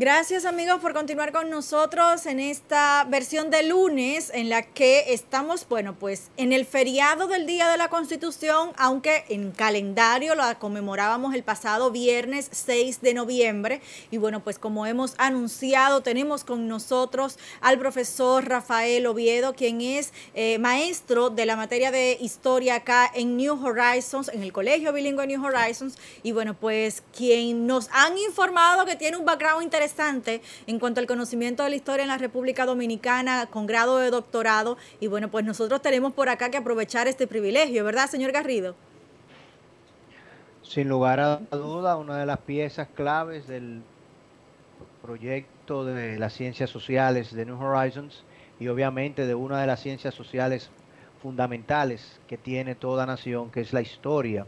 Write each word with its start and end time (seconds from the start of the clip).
Gracias 0.00 0.46
amigos 0.46 0.80
por 0.80 0.94
continuar 0.94 1.30
con 1.30 1.50
nosotros 1.50 2.24
en 2.24 2.40
esta 2.40 3.04
versión 3.10 3.50
de 3.50 3.64
lunes 3.64 4.30
en 4.32 4.48
la 4.48 4.62
que 4.62 5.12
estamos, 5.12 5.68
bueno, 5.68 5.94
pues 5.94 6.30
en 6.38 6.54
el 6.54 6.64
feriado 6.64 7.26
del 7.26 7.44
Día 7.44 7.68
de 7.68 7.76
la 7.76 7.90
Constitución, 7.90 8.72
aunque 8.78 9.26
en 9.28 9.50
calendario 9.50 10.34
lo 10.34 10.42
conmemorábamos 10.58 11.34
el 11.34 11.42
pasado 11.42 11.90
viernes 11.90 12.48
6 12.50 13.02
de 13.02 13.12
noviembre. 13.12 13.82
Y 14.10 14.16
bueno, 14.16 14.42
pues 14.42 14.58
como 14.58 14.86
hemos 14.86 15.12
anunciado, 15.18 16.02
tenemos 16.02 16.44
con 16.44 16.66
nosotros 16.66 17.38
al 17.60 17.78
profesor 17.78 18.48
Rafael 18.48 19.04
Oviedo, 19.04 19.52
quien 19.52 19.82
es 19.82 20.14
eh, 20.32 20.58
maestro 20.58 21.28
de 21.28 21.44
la 21.44 21.56
materia 21.56 21.90
de 21.90 22.16
historia 22.18 22.76
acá 22.76 23.10
en 23.14 23.36
New 23.36 23.62
Horizons, 23.62 24.30
en 24.30 24.42
el 24.42 24.54
Colegio 24.54 24.94
Bilingüe 24.94 25.26
New 25.26 25.44
Horizons. 25.44 25.98
Y 26.22 26.32
bueno, 26.32 26.54
pues 26.54 27.02
quien 27.14 27.66
nos 27.66 27.90
han 27.92 28.16
informado 28.16 28.86
que 28.86 28.96
tiene 28.96 29.18
un 29.18 29.26
background 29.26 29.62
interesante 29.62 29.89
en 30.66 30.78
cuanto 30.78 31.00
al 31.00 31.06
conocimiento 31.06 31.64
de 31.64 31.70
la 31.70 31.76
historia 31.76 32.02
en 32.02 32.08
la 32.08 32.18
República 32.18 32.66
Dominicana 32.66 33.46
con 33.50 33.66
grado 33.66 33.98
de 33.98 34.10
doctorado. 34.10 34.76
Y 35.00 35.06
bueno, 35.06 35.30
pues 35.30 35.44
nosotros 35.44 35.82
tenemos 35.82 36.12
por 36.12 36.28
acá 36.28 36.50
que 36.50 36.56
aprovechar 36.56 37.08
este 37.08 37.26
privilegio, 37.26 37.84
¿verdad, 37.84 38.08
señor 38.08 38.32
Garrido? 38.32 38.74
Sin 40.62 40.88
lugar 40.88 41.18
a 41.20 41.40
duda, 41.50 41.96
una 41.96 42.18
de 42.18 42.26
las 42.26 42.38
piezas 42.38 42.88
claves 42.94 43.48
del 43.48 43.82
proyecto 45.02 45.84
de 45.84 46.18
las 46.18 46.32
ciencias 46.34 46.70
sociales 46.70 47.32
de 47.32 47.44
New 47.44 47.60
Horizons 47.60 48.22
y 48.60 48.68
obviamente 48.68 49.26
de 49.26 49.34
una 49.34 49.60
de 49.60 49.66
las 49.66 49.80
ciencias 49.80 50.14
sociales 50.14 50.70
fundamentales 51.22 52.20
que 52.28 52.36
tiene 52.36 52.74
toda 52.74 53.06
nación, 53.06 53.50
que 53.50 53.60
es 53.60 53.72
la 53.72 53.80
historia. 53.80 54.46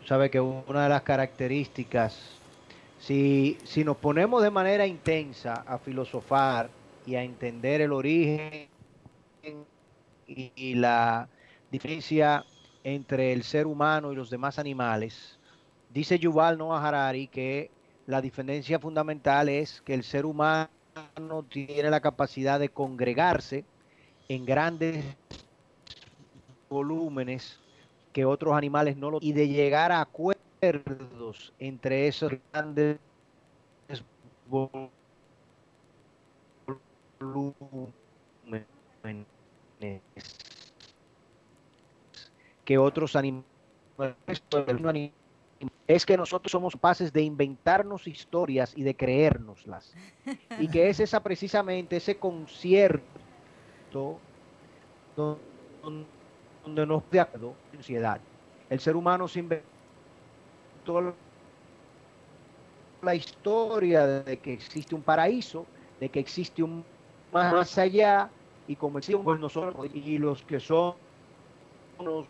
Tú 0.00 0.06
sabes 0.06 0.30
que 0.30 0.40
una 0.40 0.84
de 0.84 0.88
las 0.88 1.02
características 1.02 2.37
si, 2.98 3.58
si 3.64 3.84
nos 3.84 3.96
ponemos 3.96 4.42
de 4.42 4.50
manera 4.50 4.86
intensa 4.86 5.64
a 5.66 5.78
filosofar 5.78 6.70
y 7.06 7.14
a 7.14 7.22
entender 7.22 7.80
el 7.80 7.92
origen 7.92 8.68
y, 10.26 10.74
la 10.74 11.28
diferencia 11.70 12.44
entre 12.84 13.32
el 13.32 13.42
ser 13.44 13.66
humano 13.66 14.12
y 14.12 14.16
los 14.16 14.30
demás 14.30 14.58
animales, 14.58 15.38
dice 15.90 16.18
Yuval 16.18 16.58
Noah 16.58 16.86
Harari 16.86 17.28
que 17.28 17.70
la 18.06 18.20
diferencia 18.20 18.78
fundamental 18.78 19.48
es 19.48 19.80
que 19.82 19.94
el 19.94 20.02
ser 20.02 20.26
humano 20.26 20.68
tiene 21.48 21.90
la 21.90 22.00
capacidad 22.00 22.58
de 22.58 22.68
congregarse 22.68 23.64
en 24.28 24.44
grandes 24.44 25.04
volúmenes 26.68 27.60
que 28.12 28.24
otros 28.24 28.54
animales 28.54 28.96
no 28.96 29.10
lo 29.10 29.18
y 29.20 29.32
de 29.32 29.48
llegar 29.48 29.92
a 29.92 30.00
acuerdos 30.00 30.47
entre 30.60 32.08
esos 32.08 32.32
grandes 32.52 32.98
volúmenes 34.48 34.90
que 42.64 42.78
otros 42.78 43.16
animales 43.16 43.44
es 45.86 46.04
que 46.04 46.16
nosotros 46.16 46.52
somos 46.52 46.74
capaces 46.74 47.12
de 47.12 47.22
inventarnos 47.22 48.06
historias 48.06 48.76
y 48.76 48.82
de 48.82 48.94
creérnoslas. 48.94 49.94
Y 50.58 50.68
que 50.68 50.88
es 50.88 51.00
esa 51.00 51.22
precisamente 51.22 51.96
ese 51.96 52.18
concierto 52.18 54.18
donde 55.16 56.86
nos 56.86 57.10
de 57.10 57.20
acuerdo 57.20 57.54
ansiedad. 57.74 58.20
El 58.68 58.80
ser 58.80 58.96
humano 58.96 59.26
se 59.26 59.38
inventa 59.38 59.77
la 63.02 63.14
historia 63.14 64.06
de 64.06 64.38
que 64.38 64.52
existe 64.52 64.94
un 64.94 65.02
paraíso, 65.02 65.66
de 66.00 66.08
que 66.08 66.20
existe 66.20 66.62
un 66.62 66.84
más 67.32 67.76
allá, 67.78 68.30
y 68.66 68.76
como 68.76 68.98
decimos 68.98 69.38
nosotros 69.38 69.86
y 69.92 70.18
los 70.18 70.42
que 70.42 70.60
son 70.60 70.94
los 72.00 72.26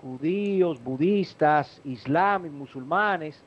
judíos, 0.00 0.82
budistas, 0.82 1.80
islámicos, 1.84 2.56
musulmanes, 2.56 3.40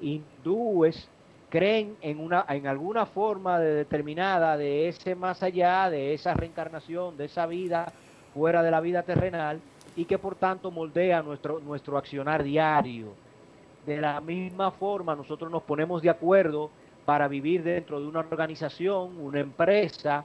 hindúes, 0.00 1.08
creen 1.48 1.96
en, 2.00 2.18
una, 2.18 2.44
en 2.48 2.66
alguna 2.66 3.06
forma 3.06 3.58
de 3.58 3.74
determinada 3.74 4.56
de 4.56 4.88
ese 4.88 5.14
más 5.14 5.42
allá, 5.42 5.88
de 5.90 6.12
esa 6.14 6.34
reencarnación, 6.34 7.16
de 7.16 7.26
esa 7.26 7.46
vida 7.46 7.92
fuera 8.34 8.62
de 8.62 8.70
la 8.70 8.80
vida 8.80 9.02
terrenal, 9.02 9.60
y 9.96 10.04
que 10.04 10.18
por 10.18 10.34
tanto 10.34 10.70
moldea 10.70 11.22
nuestro, 11.22 11.60
nuestro 11.60 11.96
accionar 11.96 12.42
diario 12.42 13.25
de 13.86 14.00
la 14.00 14.20
misma 14.20 14.72
forma, 14.72 15.14
nosotros 15.14 15.50
nos 15.50 15.62
ponemos 15.62 16.02
de 16.02 16.10
acuerdo 16.10 16.70
para 17.04 17.28
vivir 17.28 17.62
dentro 17.62 18.00
de 18.00 18.06
una 18.06 18.18
organización, 18.18 19.16
una 19.20 19.40
empresa 19.40 20.24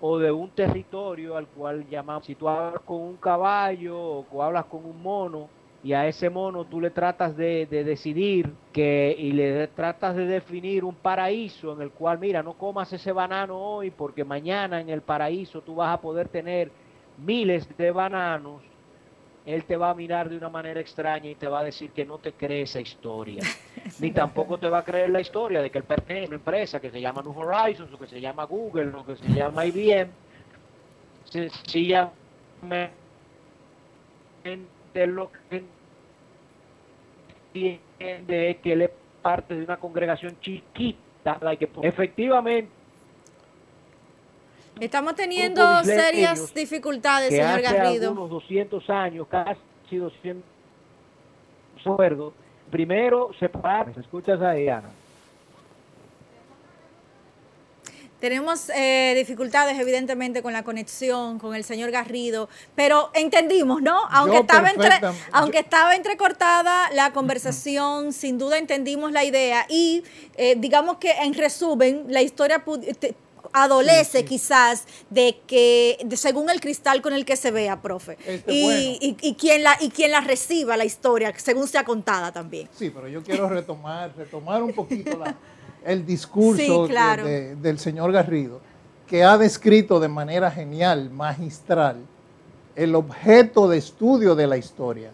o 0.00 0.18
de 0.18 0.32
un 0.32 0.50
territorio 0.50 1.36
al 1.36 1.46
cual 1.46 1.86
llamamos, 1.88 2.24
si 2.24 2.34
tú 2.34 2.48
hablas 2.48 2.82
con 2.82 3.00
un 3.00 3.16
caballo 3.18 3.96
o 3.98 4.42
hablas 4.42 4.64
con 4.64 4.84
un 4.84 5.00
mono 5.00 5.48
y 5.84 5.92
a 5.92 6.06
ese 6.06 6.30
mono 6.30 6.64
tú 6.64 6.80
le 6.80 6.90
tratas 6.90 7.36
de, 7.36 7.66
decidir 7.66 8.52
que 8.72 9.14
y 9.16 9.32
le 9.32 9.68
tratas 9.68 10.16
de 10.16 10.26
definir 10.26 10.84
un 10.84 10.94
paraíso 10.94 11.72
en 11.72 11.82
el 11.82 11.90
cual, 11.90 12.18
mira, 12.18 12.42
no 12.42 12.54
comas 12.54 12.92
ese 12.92 13.12
banano 13.12 13.58
hoy 13.58 13.90
porque 13.90 14.24
mañana 14.24 14.80
en 14.80 14.88
el 14.88 15.02
paraíso 15.02 15.60
tú 15.60 15.76
vas 15.76 15.92
a 15.92 16.00
poder 16.00 16.28
tener 16.28 16.70
miles 17.18 17.68
de 17.76 17.90
bananos 17.90 18.71
él 19.44 19.64
te 19.64 19.76
va 19.76 19.90
a 19.90 19.94
mirar 19.94 20.28
de 20.28 20.36
una 20.36 20.48
manera 20.48 20.80
extraña 20.80 21.28
y 21.28 21.34
te 21.34 21.48
va 21.48 21.60
a 21.60 21.64
decir 21.64 21.90
que 21.90 22.04
no 22.04 22.18
te 22.18 22.32
cree 22.32 22.62
esa 22.62 22.80
historia. 22.80 23.42
Ni 24.00 24.12
tampoco 24.12 24.58
te 24.58 24.68
va 24.68 24.78
a 24.78 24.84
creer 24.84 25.10
la 25.10 25.20
historia 25.20 25.60
de 25.60 25.70
que 25.70 25.78
él 25.78 25.84
pertenece 25.84 26.26
a 26.26 26.28
una 26.28 26.36
empresa 26.36 26.80
que 26.80 26.90
se 26.90 27.00
llama 27.00 27.22
New 27.22 27.36
Horizons 27.36 27.92
o 27.92 27.98
que 27.98 28.06
se 28.06 28.20
llama 28.20 28.44
Google 28.44 28.92
o 28.96 29.04
que 29.04 29.16
se 29.16 29.28
llama 29.28 29.66
IBM. 29.66 30.10
Sencillamente 31.24 32.12
lo 35.06 35.30
que 35.50 35.64
entiende 37.54 38.60
que 38.62 38.72
él 38.72 38.82
es 38.82 38.90
parte 39.22 39.54
de 39.54 39.64
una 39.64 39.76
congregación 39.76 40.38
chiquita, 40.40 41.38
la 41.40 41.56
que 41.56 41.68
efectivamente 41.82 42.81
Estamos 44.82 45.14
teniendo 45.14 45.62
serias 45.84 46.52
dificultades, 46.52 47.30
señor 47.30 47.64
hace 47.64 47.76
Garrido. 47.76 48.10
unos 48.10 48.30
200 48.30 48.90
años, 48.90 49.28
casi 49.28 49.96
200 49.96 50.42
acuerdo, 51.86 52.32
primero 52.68 53.30
se 53.38 53.48
¿Me 53.48 54.02
escuchas 54.02 54.40
ahí, 54.40 54.68
Ana? 54.68 54.90
Tenemos 58.18 58.70
eh, 58.70 59.14
dificultades, 59.16 59.78
evidentemente, 59.78 60.42
con 60.42 60.52
la 60.52 60.64
conexión 60.64 61.38
con 61.38 61.54
el 61.54 61.62
señor 61.62 61.92
Garrido, 61.92 62.48
pero 62.74 63.10
entendimos, 63.14 63.82
¿no? 63.82 64.00
Aunque, 64.10 64.38
estaba, 64.38 64.68
entre, 64.68 64.90
aunque 65.30 65.58
estaba 65.60 65.94
entrecortada 65.94 66.90
la 66.90 67.12
conversación, 67.12 68.12
sin 68.12 68.36
duda 68.36 68.58
entendimos 68.58 69.12
la 69.12 69.22
idea 69.22 69.64
y 69.68 70.02
eh, 70.36 70.56
digamos 70.56 70.96
que 70.96 71.12
en 71.12 71.34
resumen, 71.34 72.06
la 72.08 72.22
historia 72.22 72.64
adolece 73.52 74.24
quizás 74.24 74.84
de 75.10 75.40
que, 75.46 75.98
según 76.16 76.50
el 76.50 76.60
cristal 76.60 77.02
con 77.02 77.12
el 77.12 77.24
que 77.24 77.36
se 77.36 77.50
vea, 77.50 77.80
profe, 77.80 78.16
este, 78.26 78.52
y, 78.52 79.16
y, 79.20 79.34
quien 79.34 79.62
la, 79.62 79.76
y 79.80 79.90
quien 79.90 80.10
la 80.10 80.20
reciba 80.20 80.76
la 80.76 80.84
historia, 80.84 81.32
según 81.36 81.68
sea 81.68 81.84
contada 81.84 82.32
también. 82.32 82.68
Sí, 82.76 82.90
pero 82.90 83.08
yo 83.08 83.22
quiero 83.22 83.48
retomar, 83.48 84.12
retomar 84.16 84.62
un 84.62 84.72
poquito 84.72 85.18
el 85.84 86.06
discurso 86.06 86.86
del 86.88 87.78
señor 87.78 88.12
Garrido, 88.12 88.60
que 89.06 89.24
ha 89.24 89.36
descrito 89.36 90.00
de 90.00 90.08
manera 90.08 90.50
genial, 90.50 91.10
magistral, 91.10 91.96
el 92.74 92.94
objeto 92.94 93.68
de 93.68 93.78
estudio 93.78 94.34
de 94.34 94.46
la 94.46 94.56
historia, 94.56 95.10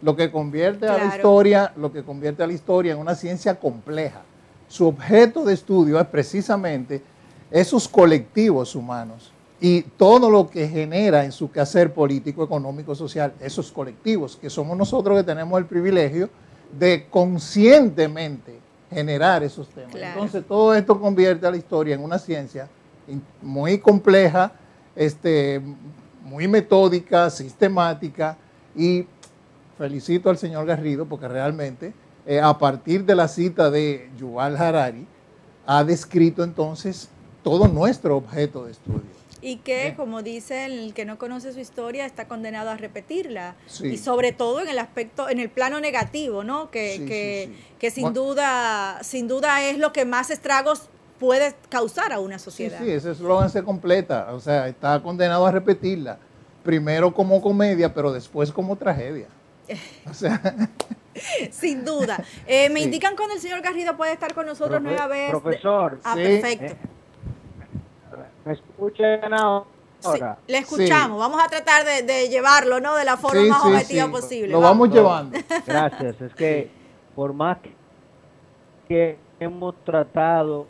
lo 0.00 0.16
que 0.16 0.30
convierte 0.30 0.86
a 0.86 0.96
la 0.96 1.16
historia, 1.16 1.72
lo 1.76 1.92
que 1.92 2.02
convierte 2.02 2.42
a 2.42 2.46
la 2.46 2.52
historia 2.52 2.92
en 2.92 2.98
una 2.98 3.14
ciencia 3.14 3.58
compleja. 3.58 4.22
Su 4.68 4.86
objeto 4.86 5.44
de 5.44 5.54
estudio 5.54 6.00
es 6.00 6.06
precisamente 6.06 7.02
esos 7.50 7.88
colectivos 7.88 8.74
humanos 8.74 9.32
y 9.60 9.82
todo 9.82 10.30
lo 10.30 10.48
que 10.48 10.68
genera 10.68 11.24
en 11.24 11.32
su 11.32 11.50
quehacer 11.50 11.92
político, 11.94 12.44
económico, 12.44 12.94
social, 12.94 13.32
esos 13.40 13.72
colectivos, 13.72 14.36
que 14.36 14.50
somos 14.50 14.76
nosotros 14.76 15.16
que 15.16 15.24
tenemos 15.24 15.58
el 15.58 15.66
privilegio 15.66 16.28
de 16.78 17.06
conscientemente 17.08 18.58
generar 18.90 19.42
esos 19.42 19.68
temas. 19.68 19.94
Entonces 19.94 20.44
todo 20.46 20.74
esto 20.74 21.00
convierte 21.00 21.46
a 21.46 21.50
la 21.50 21.56
historia 21.56 21.94
en 21.94 22.02
una 22.02 22.18
ciencia 22.18 22.68
muy 23.40 23.78
compleja, 23.78 24.52
este, 24.94 25.60
muy 26.22 26.48
metódica, 26.48 27.30
sistemática 27.30 28.36
y 28.74 29.06
felicito 29.78 30.28
al 30.28 30.38
señor 30.38 30.66
Garrido 30.66 31.06
porque 31.06 31.28
realmente 31.28 31.94
eh, 32.26 32.40
a 32.40 32.58
partir 32.58 33.04
de 33.04 33.14
la 33.14 33.28
cita 33.28 33.70
de 33.70 34.10
Yuval 34.18 34.56
Harari 34.56 35.06
ha 35.66 35.84
descrito 35.84 36.42
entonces 36.42 37.08
todo 37.46 37.68
nuestro 37.68 38.16
objeto 38.16 38.64
de 38.64 38.72
estudio. 38.72 39.02
Y 39.40 39.58
que, 39.58 39.94
como 39.96 40.22
dice 40.22 40.64
el 40.64 40.92
que 40.94 41.04
no 41.04 41.16
conoce 41.16 41.52
su 41.52 41.60
historia, 41.60 42.04
está 42.04 42.26
condenado 42.26 42.70
a 42.70 42.76
repetirla. 42.76 43.54
Y 43.84 43.98
sobre 43.98 44.32
todo 44.32 44.62
en 44.62 44.68
el 44.68 44.80
aspecto, 44.80 45.28
en 45.28 45.38
el 45.38 45.48
plano 45.48 45.78
negativo, 45.78 46.42
¿no? 46.42 46.72
Que, 46.72 47.54
que, 47.78 47.90
sin 47.92 48.12
duda, 48.12 48.98
sin 49.04 49.28
duda 49.28 49.62
es 49.62 49.78
lo 49.78 49.92
que 49.92 50.04
más 50.04 50.30
estragos 50.30 50.88
puede 51.20 51.54
causar 51.68 52.12
a 52.12 52.18
una 52.18 52.40
sociedad. 52.40 52.80
Sí, 52.80 52.86
sí, 52.86 52.90
ese 52.90 53.12
eslogan 53.12 53.48
se 53.48 53.62
completa. 53.62 54.34
O 54.34 54.40
sea, 54.40 54.66
está 54.66 55.00
condenado 55.00 55.46
a 55.46 55.52
repetirla. 55.52 56.18
Primero 56.64 57.14
como 57.14 57.40
comedia, 57.40 57.94
pero 57.94 58.12
después 58.12 58.50
como 58.50 58.74
tragedia. 58.74 59.28
O 60.10 60.14
sea. 60.14 60.42
Sin 61.52 61.84
duda. 61.84 62.22
Eh, 62.48 62.68
me 62.70 62.80
indican 62.80 63.14
cuando 63.14 63.36
el 63.36 63.40
señor 63.40 63.62
Garrido 63.62 63.96
puede 63.96 64.12
estar 64.12 64.34
con 64.34 64.46
nosotros 64.46 64.82
nueva 64.82 65.06
vez. 65.06 65.30
Profesor. 65.30 66.00
Ah, 66.02 66.14
perfecto. 66.16 66.74
Eh, 66.74 66.95
¿Me 68.46 68.52
escuchan 68.52 69.34
ahora? 69.34 70.38
le 70.46 70.58
escuchamos. 70.58 71.18
Vamos 71.18 71.42
a 71.42 71.48
tratar 71.48 71.84
de, 71.84 72.28
llevarlo, 72.28 72.78
¿no? 72.78 72.94
De 72.94 73.04
la 73.04 73.16
forma 73.16 73.42
más 73.48 73.64
objetiva 73.64 74.06
posible. 74.08 74.52
Lo 74.52 74.60
vamos, 74.60 74.88
llevando. 74.88 75.36
Gracias. 75.66 76.20
Es 76.20 76.32
que 76.34 76.70
por 77.16 77.32
más 77.32 77.58
que 78.86 79.18
hemos 79.40 79.74
tratado 79.84 80.68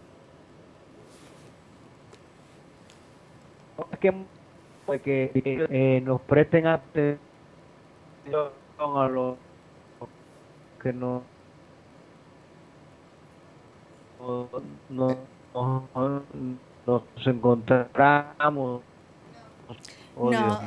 que, 4.00 4.14
que 5.04 5.30
eh, 5.68 6.00
nos 6.02 6.22
presten 6.22 6.66
atención 6.66 7.20
a 8.78 9.08
lo 9.08 9.36
que 10.82 10.94
no 10.94 11.22
no, 14.18 14.48
no 14.88 15.16
nos 16.86 17.02
encontramos 17.26 18.82
Oh, 20.18 20.30
no, 20.30 20.62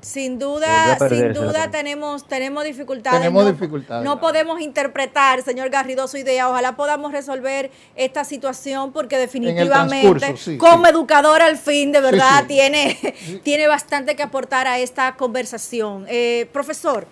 sin 0.00 0.38
duda, 0.38 0.96
sin 1.10 1.34
duda 1.34 1.70
tenemos, 1.70 2.26
tenemos 2.26 2.64
dificultades. 2.64 3.20
Tenemos 3.20 3.44
no, 3.44 3.52
dificultades. 3.52 4.02
No 4.02 4.18
podemos 4.18 4.62
interpretar, 4.62 5.42
señor 5.42 5.68
Garrido, 5.68 6.08
su 6.08 6.16
idea. 6.16 6.48
Ojalá 6.48 6.74
podamos 6.74 7.12
resolver 7.12 7.70
esta 7.96 8.24
situación 8.24 8.92
porque 8.92 9.18
definitivamente, 9.18 10.56
como 10.56 10.86
educador 10.86 11.42
al 11.42 11.58
fin, 11.58 11.92
de 11.92 12.00
verdad, 12.00 12.46
Tiene, 12.46 12.96
tiene 13.42 13.66
bastante 13.66 14.16
que 14.16 14.22
aportar 14.22 14.66
a 14.66 14.78
esta 14.78 15.16
conversación. 15.16 16.06
Eh, 16.08 16.48
profesor, 16.50 17.06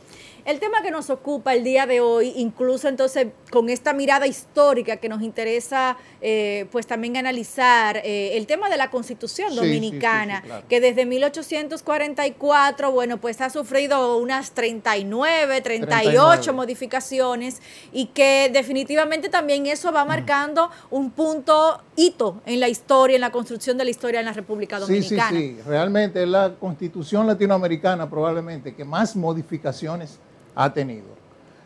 el 0.44 0.58
tema 0.58 0.82
que 0.82 0.90
nos 0.90 1.10
ocupa 1.10 1.54
el 1.54 1.62
día 1.64 1.86
de 1.86 2.00
hoy, 2.00 2.32
incluso 2.36 2.88
entonces 2.88 3.28
con 3.50 3.68
esta 3.70 3.92
mirada 3.92 4.26
histórica 4.26 4.96
que 4.96 5.08
nos 5.08 5.22
interesa 5.22 5.96
eh, 6.20 6.66
pues 6.70 6.86
también 6.86 7.16
analizar, 7.16 7.98
eh, 7.98 8.36
el 8.36 8.46
tema 8.46 8.68
de 8.68 8.76
la 8.76 8.90
constitución 8.90 9.54
dominicana, 9.54 10.42
que 10.68 10.80
desde 10.80 11.04
1844, 11.06 12.92
bueno, 12.92 13.18
pues 13.20 13.40
ha 13.40 13.50
sufrido 13.50 14.16
unas 14.18 14.52
39, 14.52 15.60
38 15.60 16.52
modificaciones 16.52 17.60
y 17.92 18.06
que 18.06 18.50
definitivamente 18.52 19.28
también 19.28 19.66
eso 19.66 19.92
va 19.92 20.04
marcando 20.04 20.70
un 20.90 21.10
punto 21.10 21.80
hito 21.96 22.40
en 22.46 22.60
la 22.60 22.68
historia, 22.68 23.16
en 23.16 23.20
la 23.20 23.30
construcción 23.30 23.78
de 23.78 23.84
la 23.84 23.90
historia 23.90 24.20
en 24.20 24.26
la 24.26 24.32
República 24.32 24.78
Dominicana. 24.78 25.30
Sí, 25.30 25.36
sí, 25.36 25.56
sí, 25.56 25.62
realmente 25.68 26.22
es 26.22 26.28
la 26.28 26.54
constitución 26.54 27.26
latinoamericana 27.26 28.08
probablemente 28.08 28.74
que 28.74 28.84
más 28.84 29.14
modificaciones 29.16 30.18
ha 30.54 30.72
tenido. 30.72 31.12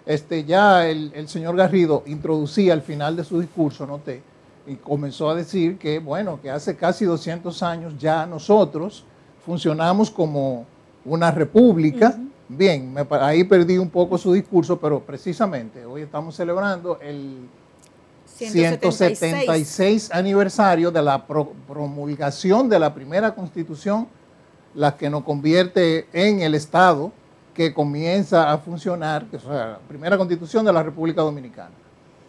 Este, 0.04 0.44
ya 0.44 0.88
el, 0.88 1.28
señor 1.28 1.56
Garrido 1.56 2.04
introducía 2.06 2.72
al 2.72 2.82
final 2.82 3.16
de 3.16 3.24
su 3.24 3.40
discurso, 3.40 3.86
noté, 3.86 4.22
y 4.66 4.76
comenzó 4.76 5.30
a 5.30 5.34
decir 5.34 5.78
que, 5.78 5.98
bueno, 5.98 6.40
que 6.40 6.50
hace 6.50 6.76
casi 6.76 7.04
200 7.04 7.62
años 7.62 7.94
ya 7.98 8.24
nosotros 8.26 9.04
funcionamos 9.44 10.10
como 10.10 10.64
una 11.04 11.30
república. 11.30 12.16
Bien, 12.48 12.94
ahí 13.20 13.42
perdí 13.44 13.78
un 13.78 13.90
poco 13.90 14.16
su 14.16 14.32
discurso, 14.32 14.78
pero 14.78 15.00
precisamente 15.00 15.84
hoy 15.84 16.02
estamos 16.02 16.36
celebrando 16.36 17.00
el 17.00 17.48
176, 18.26 20.10
aniversario 20.12 20.90
de 20.90 21.02
la 21.02 21.26
promulgación 21.26 22.68
de 22.68 22.78
la 22.78 22.94
primera 22.94 23.34
constitución, 23.34 24.06
la 24.74 24.96
que 24.96 25.08
nos 25.08 25.24
convierte 25.24 26.06
en 26.12 26.40
el 26.40 26.54
Estado 26.54 27.10
que 27.56 27.73
comienza 27.73 28.53
a 28.53 28.58
funcionar, 28.58 29.25
que 29.26 29.38
es 29.38 29.44
la 29.44 29.81
primera 29.88 30.19
constitución 30.19 30.64
de 30.67 30.73
la 30.75 30.82
República 30.82 31.23
Dominicana. 31.23 31.75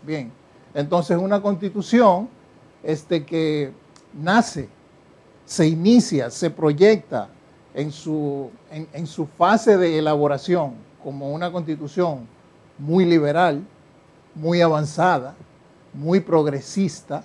Bien, 0.01 0.31
entonces 0.73 1.17
una 1.17 1.41
constitución 1.41 2.29
este, 2.81 3.25
que 3.25 3.73
nace, 4.13 4.69
se 5.45 5.67
inicia, 5.67 6.29
se 6.29 6.49
proyecta 6.49 7.27
en 7.73 7.91
su, 7.91 8.49
en 8.71 9.05
su 9.05 9.27
fase 9.27 9.77
de 9.77 9.99
elaboración 9.99 10.75
como 11.03 11.33
una 11.33 11.51
constitución 11.51 12.25
muy 12.77 13.03
liberal, 13.03 13.61
muy 14.33 14.61
avanzada, 14.61 15.35
muy 15.93 16.21
progresista, 16.21 17.23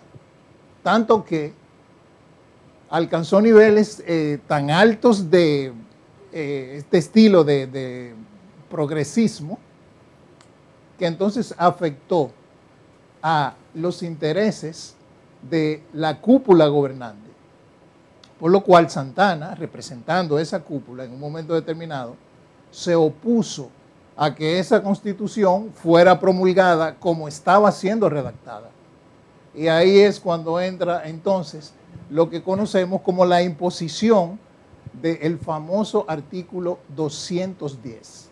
tanto 0.83 1.25
que 1.25 1.53
alcanzó 2.91 3.41
niveles 3.41 4.03
eh, 4.07 4.39
tan 4.49 4.71
altos 4.71 5.31
de 5.31 5.73
eh, 6.33 6.77
este 6.79 6.99
estilo 6.99 7.45
de, 7.45 8.15
progresismo 8.71 9.59
que 10.99 11.05
entonces 11.07 11.55
afectó 11.59 12.31
a 13.23 13.55
los 13.75 14.03
intereses 14.03 14.95
de 15.49 15.83
la 15.93 16.21
cúpula 16.21 16.67
gobernante. 16.69 17.31
Por 18.41 18.51
lo 18.51 18.65
cual 18.65 18.89
Santana, 18.89 19.55
representando 19.55 20.39
esa 20.39 20.61
cúpula 20.61 21.05
en 21.05 21.13
un 21.13 21.21
momento 21.21 21.53
determinado, 21.53 22.17
se 22.71 22.95
opuso 22.95 23.69
a 24.17 24.35
que 24.35 24.59
esa 24.59 24.83
constitución 24.83 25.71
fuera 25.75 26.19
promulgada 26.19 26.95
como 26.95 27.29
estaba 27.29 27.71
siendo 27.73 28.09
redactada. 28.09 28.71
Y 29.55 29.69
ahí 29.69 29.99
es 29.99 30.19
cuando 30.19 30.59
entra 30.59 31.03
entonces 31.05 31.75
lo 32.09 32.31
que 32.31 32.43
conocemos 32.43 33.03
como 33.03 33.25
la 33.25 33.43
imposición 33.43 34.39
del 35.03 35.39
famoso 35.39 36.05
artículo 36.09 36.79
210. 36.95 38.29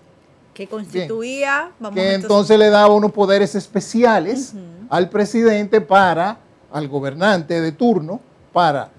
Que 0.54 0.66
constituía... 0.66 1.72
que 1.92 2.14
entonces, 2.14 2.58
le 2.58 2.70
daba 2.70 2.94
unos 2.94 3.12
poderes 3.12 3.54
especiales 3.54 4.54
al 4.88 5.10
presidente 5.10 5.80
para, 5.80 6.38
al 6.72 6.88
gobernante 6.88 7.60
de 7.60 7.72
turno, 7.72 8.20
para, 8.52 8.90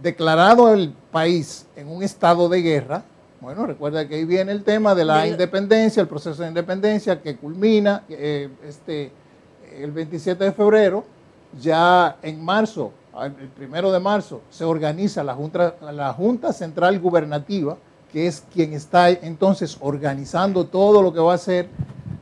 declarado 0.00 0.72
el 0.72 0.92
país 1.10 1.66
en 1.76 1.88
un 1.88 2.02
estado 2.02 2.48
de 2.48 2.62
guerra, 2.62 3.04
bueno, 3.40 3.66
recuerda 3.66 4.06
que 4.06 4.14
ahí 4.14 4.24
viene 4.24 4.52
el 4.52 4.62
tema 4.62 4.94
de 4.94 5.04
la 5.04 5.26
independencia, 5.26 6.00
el 6.00 6.06
proceso 6.06 6.42
de 6.42 6.48
independencia 6.48 7.20
que 7.20 7.36
culmina 7.36 8.04
eh, 8.08 8.48
este, 8.64 9.10
el 9.76 9.90
27 9.90 10.44
de 10.44 10.52
febrero, 10.52 11.04
ya 11.60 12.16
en 12.22 12.44
marzo 12.44 12.92
el 13.20 13.48
primero 13.48 13.92
de 13.92 14.00
marzo, 14.00 14.40
se 14.50 14.64
organiza 14.64 15.22
la 15.22 15.34
Junta, 15.34 15.74
la 15.92 16.12
Junta 16.14 16.52
Central 16.52 16.98
Gubernativa, 16.98 17.76
que 18.10 18.26
es 18.26 18.42
quien 18.52 18.72
está 18.72 19.10
entonces 19.10 19.76
organizando 19.80 20.66
todo 20.66 21.02
lo 21.02 21.12
que 21.12 21.20
va 21.20 21.34
a 21.34 21.38
ser 21.38 21.68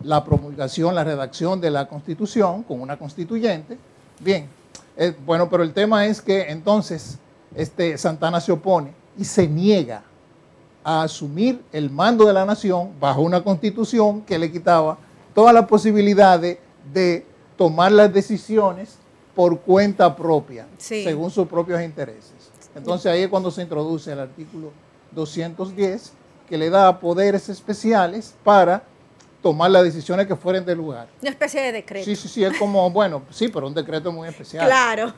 la 0.03 0.25
promulgación, 0.25 0.95
la 0.95 1.05
redacción 1.05 1.61
de 1.61 1.71
la 1.71 1.87
Constitución 1.87 2.63
con 2.65 2.81
una 2.81 2.97
constituyente. 2.97 3.79
Bien, 4.19 4.49
eh, 4.97 5.15
bueno, 5.25 5.49
pero 5.49 5.63
el 5.63 5.73
tema 5.73 6.07
es 6.07 6.21
que 6.21 6.51
entonces 6.51 7.19
este, 7.55 7.97
Santana 7.97 8.41
se 8.41 8.53
opone 8.53 8.93
y 9.17 9.25
se 9.25 9.47
niega 9.47 10.03
a 10.83 11.03
asumir 11.03 11.63
el 11.73 11.91
mando 11.91 12.25
de 12.25 12.33
la 12.33 12.45
nación 12.45 12.91
bajo 12.99 13.21
una 13.21 13.43
constitución 13.43 14.23
que 14.23 14.39
le 14.39 14.51
quitaba 14.51 14.99
toda 15.35 15.53
la 15.53 15.67
posibilidad 15.67 16.41
de 16.41 17.27
tomar 17.57 17.93
las 17.93 18.13
decisiones 18.13 19.00
por 19.41 19.59
cuenta 19.61 20.15
propia, 20.15 20.67
según 20.77 21.31
sus 21.31 21.49
propios 21.49 21.81
intereses. 21.81 22.51
Entonces 22.75 23.11
ahí 23.11 23.23
es 23.23 23.29
cuando 23.29 23.51
se 23.51 23.63
introduce 23.63 24.13
el 24.13 24.21
artículo 24.21 24.71
210, 25.13 26.13
que 26.47 26.59
le 26.59 26.69
da 26.69 27.01
poderes 27.01 27.49
especiales 27.49 28.35
para 28.45 28.83
tomar 29.41 29.71
las 29.71 29.83
decisiones 29.83 30.27
que 30.27 30.37
fueren 30.37 30.67
del 30.67 30.77
lugar. 30.77 31.09
Una 31.23 31.31
especie 31.31 31.63
de 31.63 31.73
decreto. 31.73 32.05
Sí, 32.05 32.17
sí, 32.17 32.29
sí, 32.29 32.45
es 32.45 32.59
como, 32.59 32.91
bueno, 32.93 33.23
sí, 33.31 33.49
pero 33.49 33.67
un 33.67 33.73
decreto 33.73 34.13
muy 34.13 34.29
especial. 34.29 34.67
Claro. 34.67 35.15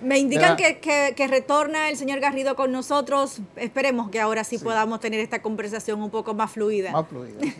Me 0.00 0.16
indican 0.20 0.56
que, 0.56 0.78
que, 0.78 1.26
retorna 1.26 1.90
el 1.90 1.96
señor 1.96 2.20
Garrido 2.20 2.54
con 2.54 2.70
nosotros. 2.70 3.40
Esperemos 3.56 4.10
que 4.10 4.20
ahora 4.20 4.44
sí, 4.44 4.58
podamos 4.58 5.00
tener 5.00 5.18
esta 5.18 5.42
conversación 5.42 6.00
un 6.00 6.10
poco 6.10 6.34
más 6.34 6.52
fluida. 6.52 6.92
Más 6.92 7.08
fluida, 7.08 7.40
sí. 7.40 7.52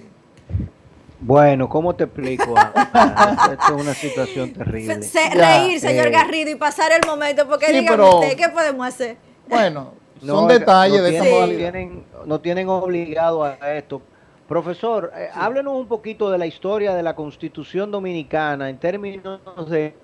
Bueno, 1.18 1.68
¿cómo 1.68 1.94
te 1.94 2.04
explico? 2.04 2.54
Esto 2.56 3.76
es 3.76 3.82
una 3.82 3.94
situación 3.94 4.52
terrible. 4.52 5.00
reír, 5.34 5.80
señor 5.80 6.08
eh, 6.08 6.10
Garrido, 6.10 6.50
y 6.50 6.56
pasar 6.56 6.92
el 6.92 7.06
momento, 7.06 7.46
porque 7.48 7.72
dígame 7.72 8.02
usted, 8.02 8.36
¿qué 8.36 8.48
podemos 8.48 8.86
hacer? 8.86 9.16
Bueno, 9.48 9.94
son 10.24 10.46
detalles 10.46 11.02
de 11.02 11.16
esta 11.16 11.46
tienen, 11.46 12.04
No 12.26 12.40
tienen 12.40 12.68
obligado 12.68 13.44
a 13.44 13.54
esto. 13.74 14.02
Profesor, 14.46 15.12
eh, 15.16 15.28
háblenos 15.34 15.74
un 15.74 15.88
poquito 15.88 16.30
de 16.30 16.38
la 16.38 16.46
historia 16.46 16.94
de 16.94 17.02
la 17.02 17.16
Constitución 17.16 17.90
Dominicana 17.90 18.68
en 18.68 18.78
términos 18.78 19.40
de, 19.68 19.94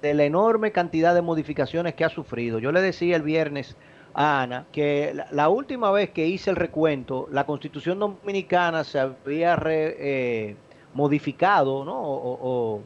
de, 0.00 0.14
la 0.14 0.24
enorme 0.24 0.72
cantidad 0.72 1.14
de 1.14 1.20
modificaciones 1.20 1.94
que 1.94 2.04
ha 2.04 2.08
sufrido. 2.08 2.60
Yo 2.60 2.72
le 2.72 2.80
decía 2.80 3.16
el 3.16 3.22
viernes 3.22 3.76
Ana 4.20 4.66
que 4.72 5.14
la, 5.30 5.48
última 5.48 5.92
vez 5.92 6.10
que 6.10 6.26
hice 6.26 6.50
el 6.50 6.56
recuento, 6.56 7.28
la 7.30 7.46
Constitución 7.46 8.00
Dominicana 8.00 8.82
se 8.82 8.98
había 8.98 9.56
eh, 9.64 10.56
modificado 10.92 11.84
¿no? 11.84 11.96
o, 12.02 12.82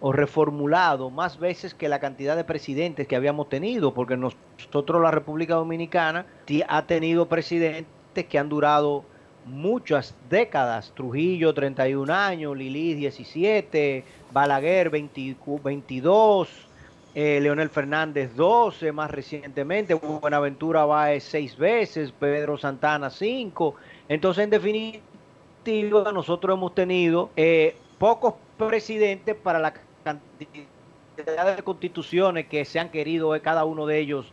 o, 0.00 0.12
reformulado 0.12 1.10
más 1.10 1.40
veces 1.40 1.74
que 1.74 1.88
la 1.88 1.98
cantidad 1.98 2.36
de 2.36 2.44
presidentes 2.44 3.08
que 3.08 3.16
habíamos 3.16 3.48
tenido, 3.48 3.92
porque 3.92 4.16
nosotros 4.16 5.02
la 5.02 5.10
República 5.10 5.56
Dominicana 5.56 6.24
ha 6.68 6.86
tenido 6.86 7.28
presidentes 7.28 8.26
que 8.28 8.38
han 8.38 8.48
durado 8.48 9.04
muchas 9.46 10.14
décadas. 10.28 10.92
Trujillo 10.94 11.52
31 11.52 12.14
años, 12.14 12.56
Lili 12.56 12.94
17, 12.94 14.04
Balaguer 14.32 14.88
22, 14.90 16.69
eh, 17.14 17.40
Leonel 17.40 17.70
Fernández 17.70 18.34
12 18.34 18.92
más 18.92 19.10
recientemente, 19.10 19.94
Buenaventura 19.94 20.84
Báez 20.84 21.24
6 21.24 21.56
veces, 21.56 22.12
Pedro 22.12 22.56
Santana 22.58 23.10
5. 23.10 23.74
Entonces, 24.08 24.44
en 24.44 24.50
definitiva, 24.50 26.12
nosotros 26.12 26.56
hemos 26.56 26.74
tenido 26.74 27.30
eh, 27.36 27.76
pocos 27.98 28.34
presidentes 28.56 29.34
para 29.36 29.58
la 29.58 29.74
cantidad 30.04 31.56
de 31.56 31.62
constituciones 31.62 32.46
que 32.46 32.64
se 32.64 32.78
han 32.78 32.90
querido 32.90 33.38
cada 33.42 33.64
uno 33.64 33.86
de 33.86 33.98
ellos 33.98 34.32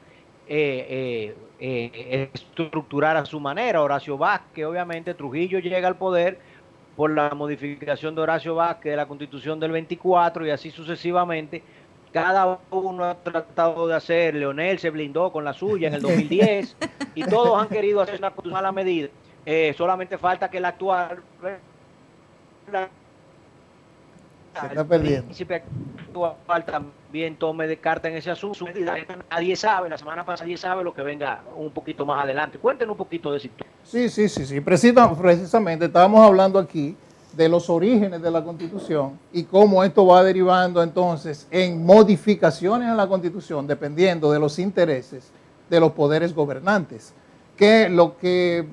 eh, 0.50 1.36
eh, 1.60 1.90
eh, 1.92 2.30
estructurar 2.34 3.18
a 3.18 3.26
su 3.26 3.40
manera. 3.40 3.82
Horacio 3.82 4.18
Vázquez, 4.18 4.66
obviamente, 4.66 5.14
Trujillo 5.14 5.60
llega 5.60 5.88
al 5.88 5.98
poder 5.98 6.40
por 6.96 7.12
la 7.12 7.30
modificación 7.32 8.16
de 8.16 8.22
Horacio 8.22 8.56
Vázquez 8.56 8.92
de 8.92 8.96
la 8.96 9.08
constitución 9.08 9.60
del 9.60 9.72
24 9.72 10.48
y 10.48 10.52
así 10.52 10.72
sucesivamente. 10.72 11.62
Cada 12.12 12.60
uno 12.72 13.04
ha 13.04 13.16
tratado 13.16 13.88
de 13.88 13.96
hacer, 13.96 14.36
Leonel 14.36 14.80
se 14.80 14.90
blindó 14.90 15.32
con 15.32 15.44
la 15.44 15.54
suya 15.54 15.88
en 15.88 15.94
el 15.96 16.02
2010 16.02 16.78
y 17.16 17.24
todos 17.26 17.62
han 17.62 17.68
querido 17.68 18.02
hacer 18.02 18.18
una 18.18 18.32
constitución 18.32 18.58
a 18.58 18.62
la 18.62 18.72
medida. 18.72 19.10
solamente 19.76 20.18
falta 20.18 20.50
que 20.50 20.58
el 20.58 20.66
actual 20.66 21.22
se 24.62 24.68
está 24.68 24.86
perdiendo. 24.86 25.32
actual 25.32 26.66
también 26.66 27.36
tome 27.36 27.68
de 27.68 27.78
carta 27.78 28.08
en 28.08 28.16
ese 28.16 28.32
asunto. 28.32 28.66
Nadie 29.30 29.56
sabe, 29.56 29.90
la 29.90 29.98
semana 29.98 30.26
pasada 30.26 30.46
nadie 30.46 30.58
sabe 30.58 30.84
lo 30.84 30.94
que 30.94 31.04
venga 31.04 31.44
un 31.56 31.72
poquito 31.72 32.06
más 32.06 32.24
adelante. 32.24 32.58
Cuéntenos 32.58 32.94
un 32.94 32.98
poquito 32.98 33.32
de 33.32 33.38
eso. 33.38 33.50
Sí, 33.84 34.10
sí, 34.10 34.28
sí, 34.28 34.46
sí. 34.46 34.60
Precisamente 34.62 35.86
estábamos 35.86 36.26
hablando 36.26 36.58
aquí 36.58 36.96
de 37.38 37.48
los 37.48 37.70
orígenes 37.70 38.20
de 38.20 38.32
la 38.32 38.44
Constitución 38.44 39.20
y 39.32 39.44
cómo 39.44 39.84
esto 39.84 40.08
va 40.08 40.24
derivando 40.24 40.82
entonces 40.82 41.46
en 41.52 41.86
modificaciones 41.86 42.90
a 42.90 42.96
la 42.96 43.08
Constitución 43.08 43.68
dependiendo 43.68 44.32
de 44.32 44.40
los 44.40 44.58
intereses 44.58 45.32
de 45.70 45.80
los 45.80 45.92
poderes 45.92 46.34
gobernantes. 46.34 47.14
Que 47.56 47.90
lo 47.90 48.18
que 48.18 48.66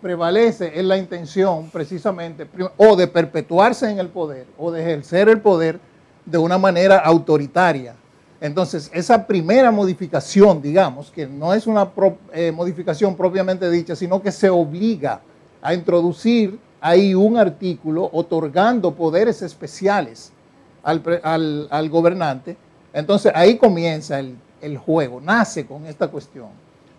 prevalece 0.00 0.72
es 0.74 0.84
la 0.84 0.96
intención 0.96 1.68
precisamente 1.70 2.48
o 2.78 2.96
de 2.96 3.06
perpetuarse 3.06 3.90
en 3.90 3.98
el 3.98 4.08
poder 4.08 4.46
o 4.56 4.72
de 4.72 4.80
ejercer 4.80 5.28
el 5.28 5.40
poder 5.40 5.78
de 6.24 6.38
una 6.38 6.56
manera 6.56 6.98
autoritaria. 6.98 7.94
Entonces, 8.40 8.90
esa 8.94 9.26
primera 9.26 9.70
modificación, 9.70 10.62
digamos, 10.62 11.10
que 11.10 11.26
no 11.26 11.52
es 11.52 11.66
una 11.66 11.90
eh, 12.32 12.52
modificación 12.52 13.14
propiamente 13.14 13.70
dicha, 13.70 13.94
sino 13.96 14.22
que 14.22 14.32
se 14.32 14.48
obliga 14.48 15.20
a 15.62 15.74
introducir 15.74 16.58
ahí 16.86 17.14
un 17.14 17.36
artículo 17.36 18.08
otorgando 18.12 18.94
poderes 18.94 19.42
especiales 19.42 20.30
al, 20.84 21.88
gobernante, 21.90 22.56
entonces 22.92 23.32
ahí 23.34 23.56
comienza 23.56 24.20
el, 24.20 24.36
el 24.60 24.78
juego, 24.78 25.20
nace 25.20 25.66
con 25.66 25.84
esta 25.86 26.06
cuestión. 26.06 26.46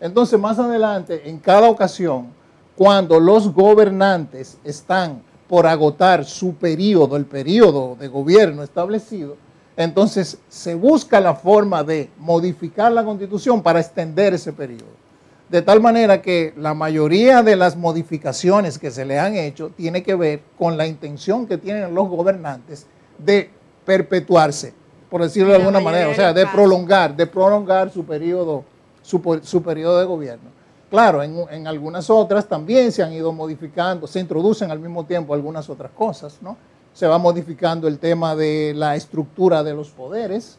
Entonces, 0.02 0.38
más 0.38 0.60
adelante, 0.60 1.30
en 1.30 1.40
cada 1.40 1.70
ocasión, 1.70 2.28
cuando 2.76 3.18
los 3.20 3.54
gobernantes 3.54 4.58
están 4.66 5.22
por 5.48 5.66
agotar 5.66 6.26
su 6.26 6.56
periodo, 6.56 7.16
el 7.16 7.26
periodo 7.26 7.96
de 7.98 8.10
gobierno 8.10 8.64
establecido, 8.64 9.38
entonces 9.78 10.38
se 10.50 10.76
busca 10.76 11.22
la 11.22 11.34
forma 11.34 11.82
de 11.84 12.10
modificar 12.18 12.92
la 12.92 13.06
constitución 13.06 13.64
para 13.64 13.80
extender 13.80 14.34
ese 14.34 14.52
periodo. 14.52 15.07
De 15.50 15.62
tal 15.62 15.80
manera 15.80 16.22
que 16.22 16.54
la 16.58 16.74
mayoría 16.74 17.42
de 17.42 17.56
las 17.56 17.78
modificaciones 17.78 18.78
que 18.78 18.92
se 18.92 19.06
le 19.06 19.18
han 19.18 19.36
hecho 19.36 19.70
tiene 19.70 20.04
que 20.04 20.16
ver 20.16 20.42
con 20.58 20.76
la 20.76 20.86
intención 20.86 21.48
que 21.48 21.58
tienen 21.58 21.96
los 21.96 22.10
gobernantes 22.10 22.86
de 23.18 23.50
perpetuarse, 23.86 24.74
por 25.10 25.22
decirlo 25.22 25.52
de 25.52 25.58
alguna 25.58 25.80
manera, 25.80 26.10
o 26.10 26.14
sea, 26.14 26.34
de 26.34 26.46
prolongar, 26.48 27.16
de 27.16 27.26
prolongar 27.28 27.90
su 27.90 28.04
periodo, 28.04 28.66
su, 29.02 29.40
su 29.42 29.64
periodo 29.64 30.00
de 30.00 30.06
gobierno. 30.06 30.58
Claro, 30.90 31.22
en, 31.22 31.68
algunas 31.68 32.10
otras 32.10 32.48
también 32.48 32.94
se 32.94 33.04
han 33.04 33.12
ido 33.12 33.34
modificando, 33.34 34.08
se 34.08 34.22
introducen 34.22 34.72
al 34.72 34.80
mismo 34.80 35.06
tiempo 35.06 35.34
algunas 35.34 35.70
otras 35.70 35.92
cosas, 35.92 36.38
¿no? 36.42 36.56
Se 36.94 37.06
va 37.06 37.18
modificando 37.18 37.88
el 37.88 38.00
tema 38.00 38.36
de 38.36 38.74
la 38.76 38.96
estructura 38.96 39.64
de 39.64 39.74
los 39.74 39.90
poderes, 39.90 40.58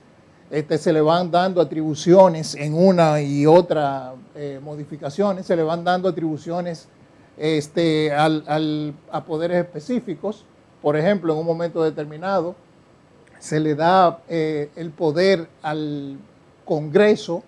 este, 0.51 0.79
se 0.79 0.93
le 0.93 1.01
van 1.01 1.31
dando 1.31 1.61
atribuciones 1.61 2.55
en 2.55 2.75
una 2.75 3.21
y 3.21 3.47
otra 3.47 4.15
eh, 4.35 4.61
modificaciones, 4.63 5.47
se 5.47 5.57
le 5.57 5.63
van 5.63 5.85
dando 5.85 6.09
atribuciones 6.09 6.89
este, 7.37 8.13
a 8.13 9.25
poderes 9.27 9.59
específicos. 9.59 10.45
Por 10.81 10.97
ejemplo, 10.97 11.33
en 11.33 11.41
un 11.41 11.47
momento 11.47 11.83
determinado, 11.83 12.55
se 13.39 13.61
le 13.61 13.75
da 13.75 14.21
eh, 14.29 14.71
el 14.77 14.91
poder 14.91 15.49
al 15.63 16.19
Congreso 16.65 17.43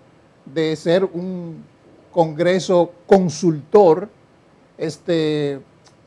de 0.45 0.75
ser 0.75 1.03
un 1.03 1.63
Congreso 2.11 2.91
consultor, 3.07 4.09
este, 4.77 5.61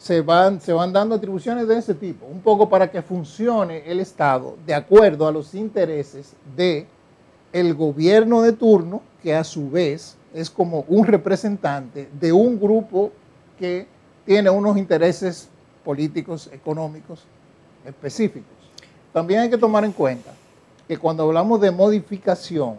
se, 0.04 0.20
van, 0.20 0.60
se 0.60 0.74
van 0.74 0.92
dando 0.92 1.14
atribuciones 1.14 1.66
de 1.66 1.78
ese 1.78 1.94
tipo, 1.94 2.26
un 2.26 2.42
poco 2.42 2.68
para 2.68 2.90
que 2.90 3.00
funcione 3.00 3.90
el 3.90 4.00
Estado 4.00 4.54
de 4.66 4.74
acuerdo 4.74 5.26
a 5.26 5.32
los 5.32 5.54
intereses 5.54 6.34
de 6.54 6.86
el 7.54 7.72
gobierno 7.72 8.42
de 8.42 8.52
turno, 8.52 9.00
que 9.22 9.34
a 9.34 9.42
su 9.42 9.70
vez 9.70 10.18
es 10.34 10.50
como 10.50 10.84
un 10.88 11.06
representante 11.06 12.10
de 12.20 12.32
un 12.32 12.60
grupo 12.60 13.12
que 13.58 13.86
tiene 14.26 14.50
unos 14.50 14.76
intereses 14.76 15.48
políticos, 15.82 16.50
económicos 16.52 17.24
específicos. 17.86 18.52
También 19.10 19.40
hay 19.40 19.48
que 19.48 19.56
tomar 19.56 19.86
en 19.86 19.92
cuenta 19.92 20.32
que 20.86 20.98
cuando 20.98 21.22
hablamos 21.22 21.62
de 21.62 21.70
modificación, 21.70 22.76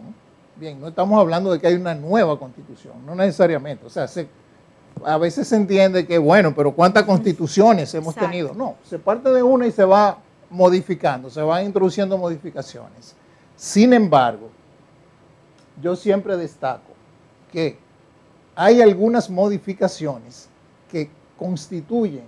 Bien, 0.58 0.80
no 0.80 0.88
estamos 0.88 1.20
hablando 1.20 1.52
de 1.52 1.58
que 1.58 1.66
hay 1.66 1.74
una 1.74 1.94
nueva 1.94 2.38
constitución, 2.38 2.94
no 3.04 3.14
necesariamente. 3.14 3.84
O 3.84 3.90
sea, 3.90 4.08
a 5.04 5.18
veces 5.18 5.48
se 5.48 5.56
entiende 5.56 6.06
que, 6.06 6.18
bueno, 6.18 6.54
pero 6.54 6.72
¿cuántas 6.72 7.04
constituciones 7.04 7.92
hemos 7.94 8.14
tenido? 8.14 8.54
No, 8.54 8.76
se 8.84 8.98
parte 8.98 9.30
de 9.30 9.42
una 9.42 9.66
y 9.66 9.72
se 9.72 9.84
va 9.84 10.18
modificando, 10.50 11.28
se 11.30 11.42
van 11.42 11.64
introduciendo 11.64 12.16
modificaciones. 12.16 13.14
Sin 13.56 13.92
embargo, 13.92 14.48
yo 15.82 15.96
siempre 15.96 16.36
destaco 16.36 16.92
que 17.52 17.78
hay 18.54 18.80
algunas 18.80 19.28
modificaciones 19.28 20.48
que 20.90 21.10
constituyen, 21.38 22.24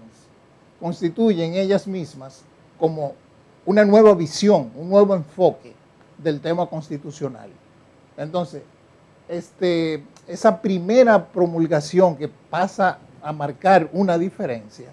constituyen 0.80 1.54
ellas 1.54 1.86
mismas 1.86 2.42
como 2.78 3.14
una 3.64 3.84
nueva 3.84 4.14
visión, 4.14 4.70
un 4.76 4.90
nuevo 4.90 5.14
enfoque 5.14 5.74
del 6.18 6.40
tema 6.40 6.66
constitucional. 6.66 7.50
Entonces, 8.16 8.62
este, 9.28 10.02
esa 10.28 10.60
primera 10.60 11.26
promulgación 11.26 12.16
que 12.16 12.28
pasa 12.28 12.98
a 13.22 13.32
marcar 13.32 13.88
una 13.92 14.18
diferencia, 14.18 14.88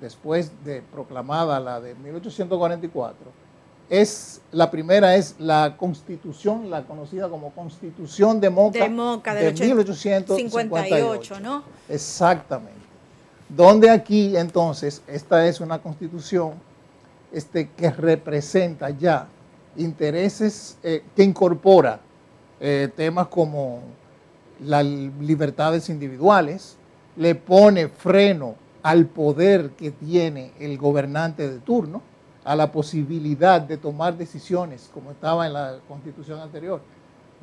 después 0.00 0.50
de 0.64 0.82
proclamada 0.82 1.60
la 1.60 1.80
de 1.80 1.94
1844, 1.94 3.44
es 3.90 4.40
la 4.50 4.70
primera 4.70 5.14
es 5.14 5.36
la 5.38 5.76
constitución, 5.76 6.70
la 6.70 6.84
conocida 6.84 7.28
como 7.28 7.50
constitución 7.52 8.40
de 8.40 8.50
Moca, 8.50 8.78
de, 8.78 8.88
Moca, 8.88 9.34
de 9.34 9.52
1858, 9.52 11.40
¿no? 11.40 11.62
Exactamente. 11.88 12.72
Donde 13.48 13.90
aquí 13.90 14.36
entonces 14.36 15.02
esta 15.06 15.46
es 15.46 15.60
una 15.60 15.78
constitución 15.80 16.54
este, 17.30 17.68
que 17.70 17.90
representa 17.90 18.88
ya 18.90 19.28
intereses 19.76 20.78
eh, 20.82 21.04
que 21.14 21.22
incorpora 21.22 22.00
eh, 22.60 22.88
temas 22.96 23.26
como 23.26 23.80
las 24.64 24.84
libertades 24.84 25.88
individuales, 25.88 26.76
le 27.16 27.34
pone 27.34 27.88
freno 27.88 28.56
al 28.82 29.06
poder 29.06 29.70
que 29.70 29.90
tiene 29.90 30.52
el 30.58 30.76
gobernante 30.76 31.50
de 31.50 31.58
turno, 31.58 32.02
a 32.44 32.54
la 32.54 32.70
posibilidad 32.70 33.60
de 33.60 33.78
tomar 33.78 34.16
decisiones, 34.18 34.90
como 34.92 35.10
estaba 35.10 35.46
en 35.46 35.54
la 35.54 35.78
constitución 35.88 36.40
anterior, 36.40 36.82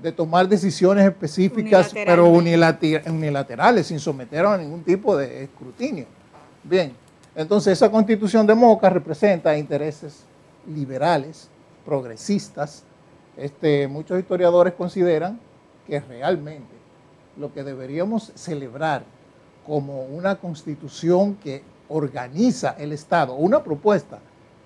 de 0.01 0.11
tomar 0.11 0.47
decisiones 0.47 1.05
específicas, 1.05 1.91
pero 1.93 2.27
unilaterales, 2.27 3.87
sin 3.87 3.99
someter 3.99 4.45
a 4.45 4.57
ningún 4.57 4.83
tipo 4.83 5.17
de 5.17 5.43
escrutinio. 5.43 6.05
Bien, 6.63 6.93
entonces 7.35 7.73
esa 7.73 7.89
constitución 7.89 8.45
de 8.45 8.53
Moca 8.53 8.89
representa 8.89 9.57
intereses 9.57 10.23
liberales, 10.67 11.49
progresistas. 11.85 12.83
Este, 13.35 13.87
muchos 13.87 14.19
historiadores 14.19 14.73
consideran 14.73 15.39
que 15.87 15.99
realmente 15.99 16.80
lo 17.37 17.53
que 17.53 17.63
deberíamos 17.63 18.31
celebrar 18.35 19.03
como 19.65 20.03
una 20.03 20.35
constitución 20.35 21.35
que 21.35 21.63
organiza 21.87 22.75
el 22.77 22.91
Estado, 22.91 23.33
una 23.33 23.63
propuesta 23.63 24.19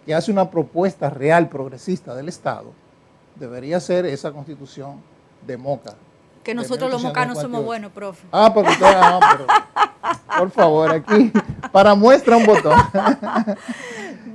que 0.06 0.14
hace 0.14 0.32
una 0.32 0.50
propuesta 0.52 1.10
real 1.10 1.50
progresista 1.50 2.14
del 2.16 2.30
Estado, 2.30 2.72
debería 3.36 3.80
ser 3.80 4.06
esa 4.06 4.32
constitución 4.32 5.02
de 5.46 5.58
Moca. 5.58 5.96
Que 6.44 6.54
nosotros 6.54 6.92
los 6.92 7.02
mocanos 7.02 7.40
somos 7.40 7.66
buenos, 7.66 7.92
profe. 7.92 8.28
Ah, 8.32 8.54
pero, 8.54 9.48
por 10.38 10.52
favor, 10.52 10.92
aquí, 10.92 11.32
para 11.72 11.96
muestra 11.96 12.38
un 12.38 12.46
botón. 12.46 12.78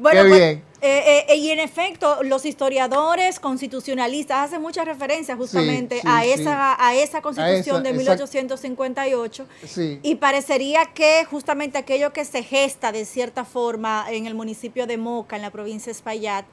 Bueno, 0.01 0.23
Qué 0.23 0.29
pues, 0.29 0.41
bien. 0.41 0.70
Eh, 0.83 1.27
eh, 1.29 1.37
y 1.37 1.51
en 1.51 1.59
efecto, 1.59 2.23
los 2.23 2.47
historiadores 2.47 3.39
constitucionalistas 3.39 4.49
hacen 4.49 4.63
mucha 4.63 4.85
referencia 4.85 5.37
justamente 5.37 6.01
a, 6.05 6.25
esa, 6.25 6.77
a 6.83 6.95
esa 6.95 7.21
constitución 7.21 7.83
de 7.83 7.93
1858 7.93 9.47
y 10.03 10.15
parecería 10.15 10.87
que 10.87 11.25
justamente 11.27 11.77
aquello 11.77 12.13
que 12.13 12.25
se 12.25 12.43
gesta 12.43 12.93
de 12.93 13.05
cierta 13.05 13.45
forma 13.45 14.07
en 14.11 14.27
el 14.27 14.35
municipio 14.35 14.87
de 14.87 14.97
Moca, 14.97 15.37
en 15.37 15.43
la 15.43 15.51
provincia 15.51 15.87
de 15.87 15.93
Espaillat, 15.93 16.47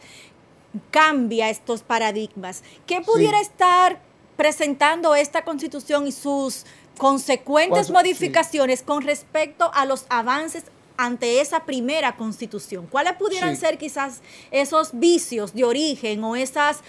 cambia 0.92 1.50
estos 1.50 1.82
paradigmas. 1.82 2.64
¿Qué 2.86 3.02
pudiera 3.02 3.40
estar 3.40 4.00
presentando 4.36 5.16
esta 5.16 5.44
constitución 5.44 6.08
y 6.08 6.12
sus 6.12 6.66
consecuentes 6.98 7.90
modificaciones 7.92 8.82
con 8.84 9.04
respecto 9.04 9.72
a 9.74 9.86
los 9.86 10.06
avances 10.10 10.66
ante 10.98 11.40
esa 11.40 11.64
primera 11.64 12.16
constitución? 12.18 12.88
¿Cuáles 12.90 13.14
pudieran 13.14 13.56
ser 13.56 13.78
quizás 13.78 14.22
esos 14.52 14.90
vicios 14.94 15.54
de 15.54 15.64
origen 15.64 16.24
o 16.24 16.36
esas, 16.36 16.82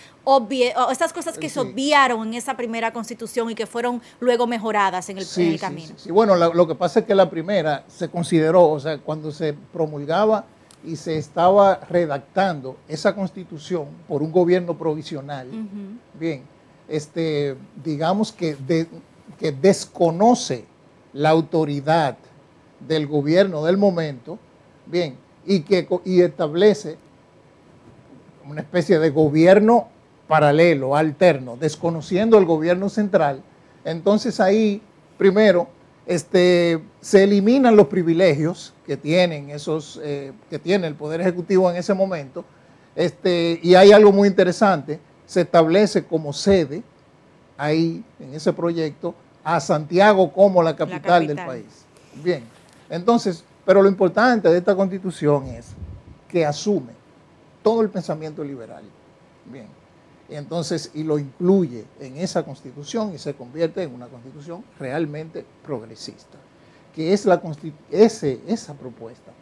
esas 0.90 1.12
cosas 1.12 1.36
que 1.38 1.48
se 1.48 1.60
obviaron 1.60 2.28
en 2.28 2.34
esa 2.34 2.56
primera 2.56 2.92
constitución 2.92 3.50
y 3.50 3.54
que 3.54 3.66
fueron 3.66 4.00
luego 4.18 4.46
mejoradas 4.46 5.08
en 5.10 5.18
el, 5.18 5.60
camino? 5.60 5.94
Sí, 5.96 6.10
Bueno, 6.10 6.34
lo, 6.36 6.66
que 6.66 6.74
pasa 6.74 7.00
es 7.00 7.06
que 7.06 7.14
la 7.14 7.28
primera 7.28 7.84
se 7.86 8.08
consideró, 8.08 8.68
o 8.70 8.80
sea, 8.80 8.98
cuando 8.98 9.30
se 9.30 9.52
promulgaba 9.52 10.46
y 10.84 10.96
se 10.96 11.18
estaba 11.18 11.76
redactando 11.76 12.76
esa 12.88 13.14
constitución 13.14 13.86
por 14.08 14.22
un 14.22 14.32
gobierno 14.32 14.76
provisional, 14.76 15.48
bien, 16.18 16.44
este, 16.88 17.56
digamos 17.84 18.32
que, 18.32 18.56
que 19.38 19.52
desconoce 19.52 20.64
la 21.12 21.30
autoridad 21.30 22.16
del 22.80 23.06
gobierno 23.06 23.64
del 23.64 23.76
momento, 23.76 24.38
bien, 24.86 25.16
y 25.46 25.60
que 25.60 25.88
y 26.04 26.20
establece 26.20 26.96
una 28.48 28.60
especie 28.60 28.98
de 28.98 29.10
gobierno 29.10 29.88
paralelo, 30.26 30.96
alterno, 30.96 31.56
desconociendo 31.58 32.38
el 32.38 32.44
gobierno 32.44 32.88
central, 32.88 33.42
entonces 33.84 34.40
ahí, 34.40 34.82
primero, 35.16 35.68
este, 36.06 36.80
se 37.00 37.24
eliminan 37.24 37.76
los 37.76 37.86
privilegios 37.86 38.74
que 38.86 38.96
tienen 38.96 39.50
esos, 39.50 40.00
eh, 40.02 40.32
que 40.50 40.58
tiene 40.58 40.86
el 40.86 40.94
Poder 40.94 41.20
Ejecutivo 41.20 41.70
en 41.70 41.76
ese 41.76 41.94
momento, 41.94 42.44
este, 42.96 43.60
y 43.62 43.74
hay 43.74 43.92
algo 43.92 44.12
muy 44.12 44.28
interesante, 44.28 45.00
se 45.26 45.42
establece 45.42 46.04
como 46.04 46.32
sede 46.32 46.82
ahí 47.56 48.02
en 48.18 48.34
ese 48.34 48.52
proyecto 48.52 49.14
a 49.44 49.60
Santiago 49.60 50.32
como 50.32 50.62
la 50.62 50.74
capital. 50.76 51.26
del 51.26 51.36
país. 51.36 51.84
Bien, 52.22 52.42
entonces, 52.90 53.44
pero 53.64 53.82
lo 53.82 53.88
importante 53.88 54.48
de 54.48 54.58
esta 54.58 54.74
constitución 54.74 55.46
es 55.46 55.66
que 56.28 56.44
asume 56.44 56.92
todo 57.62 57.82
el 57.82 57.90
pensamiento 57.90 58.42
liberal. 58.42 58.84
Bien. 59.44 59.66
Entonces, 60.28 60.90
y 60.94 61.04
lo 61.04 61.18
incluye 61.18 61.86
en 62.00 62.18
esa 62.18 62.44
constitución 62.44 63.14
y 63.14 63.18
se 63.18 63.34
convierte 63.34 63.82
en 63.82 63.94
una 63.94 64.08
constitución 64.08 64.62
realmente 64.78 65.44
progresista, 65.64 66.36
que 66.94 67.12
es 67.14 67.24
la 67.24 67.40
ese, 67.90 68.40
esa 68.46 68.74
propuesta. 68.74 69.32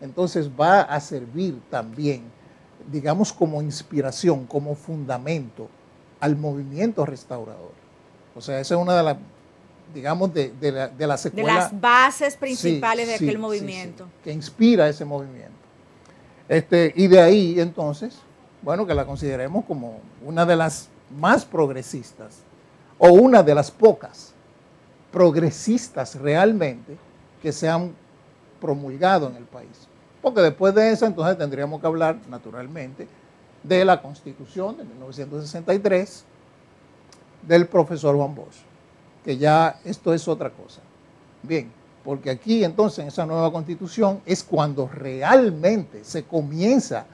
Entonces 0.00 0.48
va 0.48 0.82
a 0.82 1.00
servir 1.00 1.60
también, 1.68 2.22
digamos, 2.90 3.32
como 3.32 3.60
inspiración, 3.60 4.46
como 4.46 4.76
fundamento 4.76 5.68
al 6.20 6.36
movimiento 6.36 7.04
restaurador. 7.04 7.72
O 8.36 8.40
sea, 8.40 8.60
esa 8.60 8.76
es 8.76 8.80
una 8.80 8.96
de 8.96 9.02
las 9.02 9.16
digamos, 9.94 10.32
de, 10.32 10.50
de, 10.60 10.72
la, 10.72 10.88
de 10.88 11.06
la 11.06 11.16
secuela. 11.16 11.52
De 11.52 11.58
las 11.58 11.80
bases 11.80 12.36
principales 12.36 13.08
de 13.08 13.14
aquel 13.14 13.38
movimiento. 13.38 14.06
que 14.22 14.32
inspira 14.32 14.88
ese 14.88 15.04
movimiento. 15.04 15.54
Este, 16.48 16.92
y 16.94 17.06
de 17.06 17.20
ahí, 17.20 17.60
entonces, 17.60 18.18
bueno, 18.62 18.86
que 18.86 18.94
la 18.94 19.04
consideremos 19.04 19.64
como 19.64 20.00
una 20.24 20.44
de 20.44 20.56
las 20.56 20.88
más 21.18 21.44
progresistas, 21.44 22.38
o 22.98 23.08
una 23.08 23.42
de 23.42 23.54
las 23.54 23.70
pocas 23.70 24.32
progresistas 25.12 26.14
realmente 26.16 26.96
que 27.42 27.52
se 27.52 27.68
han 27.68 27.92
promulgado 28.60 29.28
en 29.28 29.36
el 29.36 29.44
país. 29.44 29.86
Porque 30.22 30.40
después 30.40 30.74
de 30.74 30.90
eso, 30.90 31.06
entonces 31.06 31.38
tendríamos 31.38 31.80
que 31.80 31.86
hablar, 31.86 32.16
naturalmente, 32.28 33.06
de 33.62 33.84
la 33.84 34.00
Constitución 34.00 34.76
de 34.76 34.84
1963 34.84 36.24
del 37.46 37.66
profesor 37.66 38.16
Juan 38.16 38.34
Bosch 38.34 38.65
que 39.26 39.36
ya 39.36 39.80
esto 39.84 40.14
es 40.14 40.28
otra 40.28 40.50
cosa. 40.50 40.80
Bien, 41.42 41.68
porque 42.04 42.30
aquí 42.30 42.62
entonces 42.62 43.00
en 43.00 43.08
esa 43.08 43.26
nueva 43.26 43.50
constitución 43.50 44.20
es 44.24 44.44
cuando 44.44 44.86
realmente 44.86 46.04
se 46.04 46.22
comienza 46.22 47.06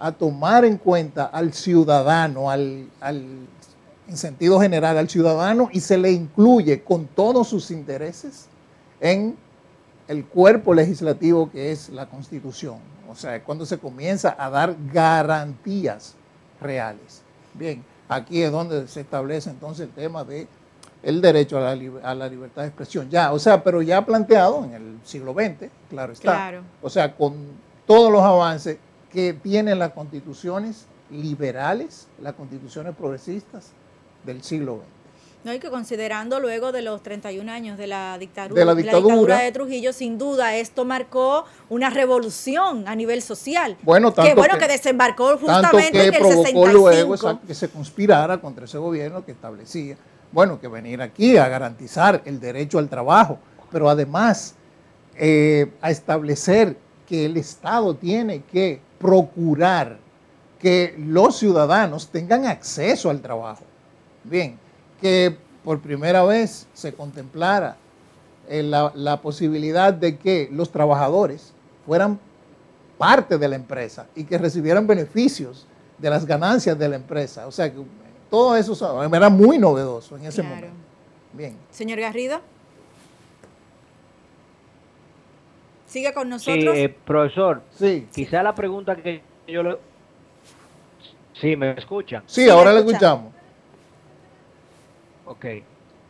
a 0.00 0.10
tomar 0.10 0.64
en 0.64 0.78
cuenta 0.78 1.26
al 1.26 1.52
ciudadano, 1.52 2.50
al, 2.50 2.88
en 3.02 4.16
sentido 4.16 4.58
general 4.58 4.96
al 4.96 5.10
ciudadano 5.10 5.68
y 5.70 5.80
se 5.80 5.98
le 5.98 6.10
incluye 6.10 6.82
con 6.82 7.06
todos 7.06 7.48
sus 7.48 7.70
intereses 7.70 8.46
en 8.98 9.36
el 10.08 10.24
cuerpo 10.24 10.72
legislativo 10.72 11.50
que 11.50 11.70
es 11.70 11.90
la 11.90 12.08
constitución. 12.08 12.78
O 13.10 13.14
sea, 13.14 13.44
cuando 13.44 13.66
se 13.66 13.76
comienza 13.76 14.34
a 14.38 14.48
dar 14.48 14.74
garantías 14.90 16.14
reales. 16.62 17.20
Bien, 17.52 17.84
aquí 18.08 18.40
es 18.40 18.50
donde 18.50 18.88
se 18.88 19.02
establece 19.02 19.50
entonces 19.50 19.88
el 19.88 19.92
tema 19.92 20.24
de 20.24 20.48
el 21.02 21.20
derecho 21.20 21.58
a 21.58 21.74
la, 22.14 22.28
libertad 22.28 22.62
de 22.62 22.68
expresión. 22.68 23.08
Ya, 23.10 23.32
o 23.32 23.38
sea, 23.38 23.62
pero 23.62 23.82
ya 23.82 24.04
planteado 24.04 24.64
en 24.64 24.72
el 24.72 24.98
siglo 25.04 25.32
XX, 25.32 25.70
claro 25.88 26.12
está. 26.12 26.22
Claro. 26.22 26.62
O 26.82 26.90
sea, 26.90 27.14
con 27.14 27.34
todos 27.86 28.10
los 28.10 28.22
avances 28.22 28.78
que 29.12 29.32
tienen 29.32 29.78
las 29.78 29.92
constituciones 29.92 30.86
liberales, 31.10 32.06
las 32.20 32.34
constituciones 32.34 32.94
progresistas 32.94 33.70
del 34.24 34.42
siglo 34.42 34.76
XX. 34.76 34.98
No, 35.44 35.54
y 35.54 35.60
que 35.60 35.70
considerando 35.70 36.40
luego 36.40 36.72
de 36.72 36.82
los 36.82 37.00
31 37.02 37.50
años 37.50 37.78
de 37.78 37.86
la 37.86 38.18
dictadura 38.18 38.58
de, 38.58 38.66
la 38.66 38.74
dictadura, 38.74 39.38
de 39.38 39.52
Trujillo, 39.52 39.92
sin 39.92 40.18
duda 40.18 40.56
esto 40.56 40.84
marcó 40.84 41.44
una 41.68 41.90
revolución 41.90 42.88
a 42.88 42.96
nivel 42.96 43.22
social. 43.22 43.76
Bueno, 43.82 44.12
tanto 44.12 44.28
que 44.28 44.34
bueno 44.34 44.58
que, 44.58 44.66
desembarcó 44.66 45.38
justamente 45.38 45.92
que 45.92 46.08
en 46.08 46.14
el 46.14 46.20
provocó 46.20 46.66
luego 46.66 47.40
que 47.46 47.54
se 47.54 47.68
conspirara 47.68 48.40
contra 48.40 48.64
ese 48.64 48.78
gobierno 48.78 49.24
que 49.24 49.30
establecía 49.30 49.96
bueno, 50.32 50.60
que 50.60 50.68
venir 50.68 51.00
aquí 51.00 51.36
a 51.36 51.48
garantizar 51.48 52.22
el 52.24 52.40
derecho 52.40 52.78
al 52.78 52.88
trabajo, 52.88 53.38
pero 53.70 53.88
además 53.88 54.54
eh, 55.16 55.72
a 55.80 55.90
establecer 55.90 56.76
que 57.06 57.24
el 57.24 57.36
Estado 57.36 57.94
tiene 57.94 58.42
que 58.42 58.80
procurar 58.98 59.98
que 60.58 60.94
los 60.98 61.38
ciudadanos 61.38 62.08
tengan 62.08 62.46
acceso 62.46 63.10
al 63.10 63.20
trabajo. 63.20 63.64
Bien, 64.24 64.58
que 65.00 65.36
por 65.64 65.80
primera 65.80 66.24
vez 66.24 66.66
se 66.74 66.92
contemplara 66.92 67.76
eh, 68.48 68.62
la, 68.62 68.92
la, 68.94 69.20
posibilidad 69.20 69.92
de 69.92 70.18
que 70.18 70.48
los 70.52 70.70
trabajadores 70.70 71.52
fueran 71.86 72.18
parte 72.98 73.38
de 73.38 73.48
la 73.48 73.56
empresa 73.56 74.06
y 74.14 74.24
que 74.24 74.36
recibieran 74.36 74.86
beneficios 74.86 75.66
de 75.98 76.10
las 76.10 76.26
ganancias 76.26 76.78
de 76.78 76.88
la 76.88 76.96
empresa. 76.96 77.46
O 77.46 77.52
sea, 77.52 77.72
que 77.72 77.78
todo 78.30 78.56
eso 78.56 79.02
era 79.02 79.28
muy 79.28 79.58
novedoso 79.58 80.16
en 80.16 80.26
ese 80.26 80.42
momento. 80.42 80.68
Bien. 81.32 81.56
Señor 81.70 82.00
Garrido. 82.00 82.40
Sigue 85.86 86.12
con 86.12 86.28
nosotros. 86.28 86.74
Sí, 86.74 86.82
eh, 86.82 86.88
profesor. 86.88 87.62
Sí. 87.70 88.06
Quizá 88.14 88.42
la 88.42 88.54
pregunta 88.54 88.94
que 88.96 89.22
yo 89.46 89.62
le... 89.62 89.78
Sí, 91.32 91.56
¿me 91.56 91.70
escuchan? 91.72 92.22
Sí, 92.26 92.48
ahora 92.48 92.72
le 92.72 92.80
escuchamos. 92.80 93.32
Ok. 95.24 95.44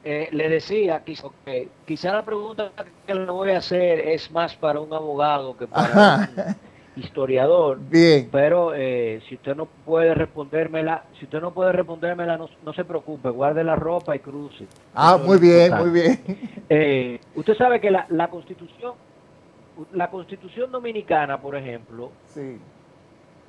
eh, 0.04 0.28
le 0.32 0.48
decía 0.48 1.02
que 1.04 1.68
quizá 1.86 2.12
la 2.12 2.24
pregunta 2.24 2.72
que 3.06 3.14
le 3.14 3.26
voy 3.26 3.50
a 3.50 3.58
hacer 3.58 4.00
es 4.00 4.30
más 4.30 4.54
para 4.54 4.80
un 4.80 4.92
abogado 4.92 5.56
que 5.56 5.66
para 5.66 6.30
un 6.34 6.56
historiador. 7.00 7.78
Bien. 7.78 8.28
Pero 8.30 8.74
eh, 8.74 9.20
si 9.28 9.36
usted 9.36 9.54
no 9.54 9.66
puede 9.66 10.14
respondérmela, 10.14 11.04
si 11.18 11.24
usted 11.24 11.40
no 11.40 11.52
puede 11.52 11.72
respondérmela, 11.72 12.36
no, 12.36 12.72
se 12.72 12.84
preocupe, 12.84 13.30
guarde 13.30 13.64
la 13.64 13.76
ropa 13.76 14.14
y 14.16 14.18
cruce. 14.20 14.66
Ah, 14.94 15.18
muy 15.22 15.38
bien, 15.38 15.72
muy 15.76 15.90
bien. 15.90 16.18
Eh, 16.70 17.18
usted 17.34 17.56
sabe 17.56 17.80
que 17.80 17.90
la, 17.90 18.04
la 18.10 18.28
constitución, 18.28 18.92
la 19.92 20.10
constitución 20.10 20.70
dominicana, 20.70 21.40
por 21.40 21.56
ejemplo, 21.56 22.10
sí. 22.26 22.58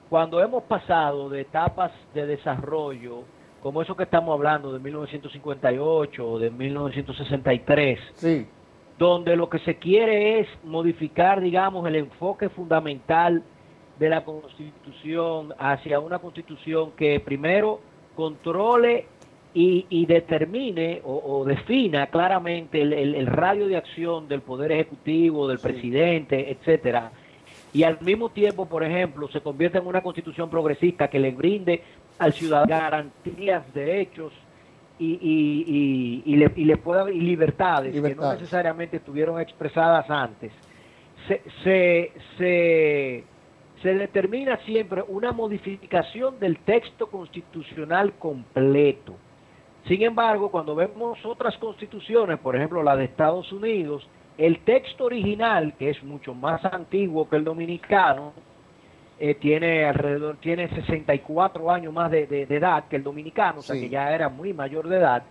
cuando 0.10 0.42
hemos 0.42 0.64
pasado 0.64 1.28
de 1.28 1.42
etapas 1.42 1.92
de 2.14 2.26
desarrollo, 2.26 3.26
como 3.62 3.82
eso 3.82 3.96
que 3.98 4.04
estamos 4.04 4.34
hablando 4.34 4.72
de 4.72 4.80
1958 4.80 6.30
o 6.30 6.40
de 6.40 6.50
1963, 6.50 8.00
sí. 8.14 8.48
Donde 9.00 9.38
lo 9.38 9.50
que 9.50 9.60
se 9.60 9.76
quiere 9.76 10.42
es 10.42 10.48
modificar, 10.66 11.40
digamos, 11.40 11.88
el 11.88 11.96
enfoque 11.96 12.50
fundamental 12.50 13.42
de 13.98 14.10
la 14.10 14.26
Constitución 14.26 15.54
hacia 15.58 16.02
una 16.02 16.20
Constitución 16.20 16.92
que 16.98 17.22
primero 17.22 17.80
controle 18.14 19.06
y, 19.54 20.06
determine 20.06 21.02
o, 21.06 21.44
defina 21.46 22.08
claramente 22.08 22.82
el, 22.82 23.26
radio 23.26 23.68
de 23.68 23.78
acción 23.78 24.28
del 24.28 24.42
Poder 24.42 24.74
Ejecutivo, 24.74 25.48
del 25.48 25.60
presidente, 25.60 26.52
etcétera, 26.52 27.12
y 27.72 27.84
al 27.84 28.00
mismo 28.02 28.30
tiempo, 28.30 28.66
por 28.66 28.84
ejemplo, 28.84 29.30
se 29.30 29.40
convierte 29.40 29.78
en 29.78 29.88
una 29.88 30.02
constitución 30.02 30.50
progresista 30.50 31.10
que 31.10 31.20
le 31.20 31.32
brinde 31.32 31.82
al 32.20 32.34
ciudadano 32.34 32.68
garantías, 32.68 33.74
derechos 33.74 34.34
y, 35.00 35.14
y, 35.22 36.24
y, 36.26 36.36
le, 36.36 36.52
y 36.56 36.66
le 36.66 36.78
pueda 36.78 37.10
y 37.10 37.20
libertades, 37.20 37.94
que 37.94 38.16
no 38.16 38.34
necesariamente 38.34 38.98
estuvieron 38.98 39.40
expresadas 39.40 40.10
antes. 40.10 40.52
Se, 41.28 41.42
se, 41.64 42.12
se, 42.38 43.24
se 43.82 43.94
determina 43.94 44.58
siempre 44.66 45.04
una 45.08 45.32
modificación 45.32 46.40
del 46.40 46.60
texto 46.60 47.08
constitucional 47.08 48.14
completo. 48.14 49.16
Sin 49.88 50.02
embargo, 50.04 50.52
cuando 50.52 50.76
vemos 50.76 51.26
otras 51.26 51.58
constituciones, 51.58 52.40
por 52.40 52.56
ejemplo 52.56 52.84
la 52.84 52.96
de 52.96 53.06
Estados 53.06 53.52
Unidos, 53.52 54.08
el 54.38 54.60
texto 54.60 55.06
original, 55.06 55.74
que 55.78 55.90
es 55.90 56.04
mucho 56.04 56.34
más 56.34 56.64
antiguo 56.66 57.28
que 57.30 57.38
el 57.38 57.44
dominicano, 57.44 58.34
eh, 59.20 59.36
tiene 59.36 59.86
alrededor, 59.86 60.38
tiene 60.38 60.70
64 60.70 61.72
años 61.72 61.94
más 61.94 62.10
de, 62.10 62.24
edad 62.50 62.86
que 62.88 62.96
el 62.96 63.04
dominicano, 63.04 63.60
o 63.60 63.62
sea 63.62 63.76
que 63.76 63.90
ya 63.90 64.14
era 64.14 64.30
muy 64.30 64.54
mayor 64.54 64.88
de 64.88 64.98
edad. 64.98 65.24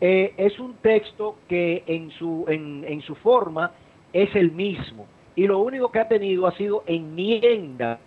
Eh, 0.00 0.34
es 0.36 0.58
un 0.60 0.74
texto 0.74 1.36
que 1.48 1.82
en 1.86 2.10
su, 2.12 2.44
en, 2.48 2.84
en 2.86 3.02
su 3.02 3.16
forma 3.16 3.72
es 4.12 4.34
el 4.36 4.52
mismo 4.52 5.06
y 5.34 5.46
lo 5.46 5.58
único 5.58 5.90
que 5.90 5.98
ha 5.98 6.08
tenido 6.08 6.46
ha 6.46 6.56
sido 6.56 6.84
enmiendas 6.86 7.98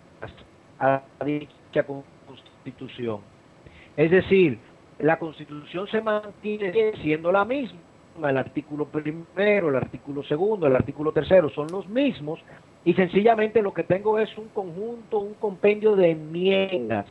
a 0.78 1.02
dicha 1.24 1.84
constitución. 1.84 3.20
Es 3.96 4.10
decir, 4.10 4.58
la 4.98 5.18
constitución 5.18 5.86
se 5.88 6.00
mantiene 6.00 6.92
siendo 7.02 7.32
la 7.32 7.44
misma, 7.44 7.78
el 8.28 8.36
artículo 8.36 8.86
primero, 8.86 9.68
el 9.68 9.76
artículo 9.76 10.22
segundo, 10.24 10.66
el 10.66 10.76
artículo 10.76 11.12
tercero 11.12 11.50
son 11.50 11.68
los 11.70 11.88
mismos, 11.88 12.40
y 12.84 12.94
sencillamente 12.94 13.62
lo 13.62 13.72
que 13.72 13.84
tengo 13.84 14.18
es 14.18 14.36
un 14.36 14.48
conjunto, 14.48 15.18
un 15.18 15.34
compendio 15.34 15.94
de 15.94 16.10
enmiendas 16.10 17.06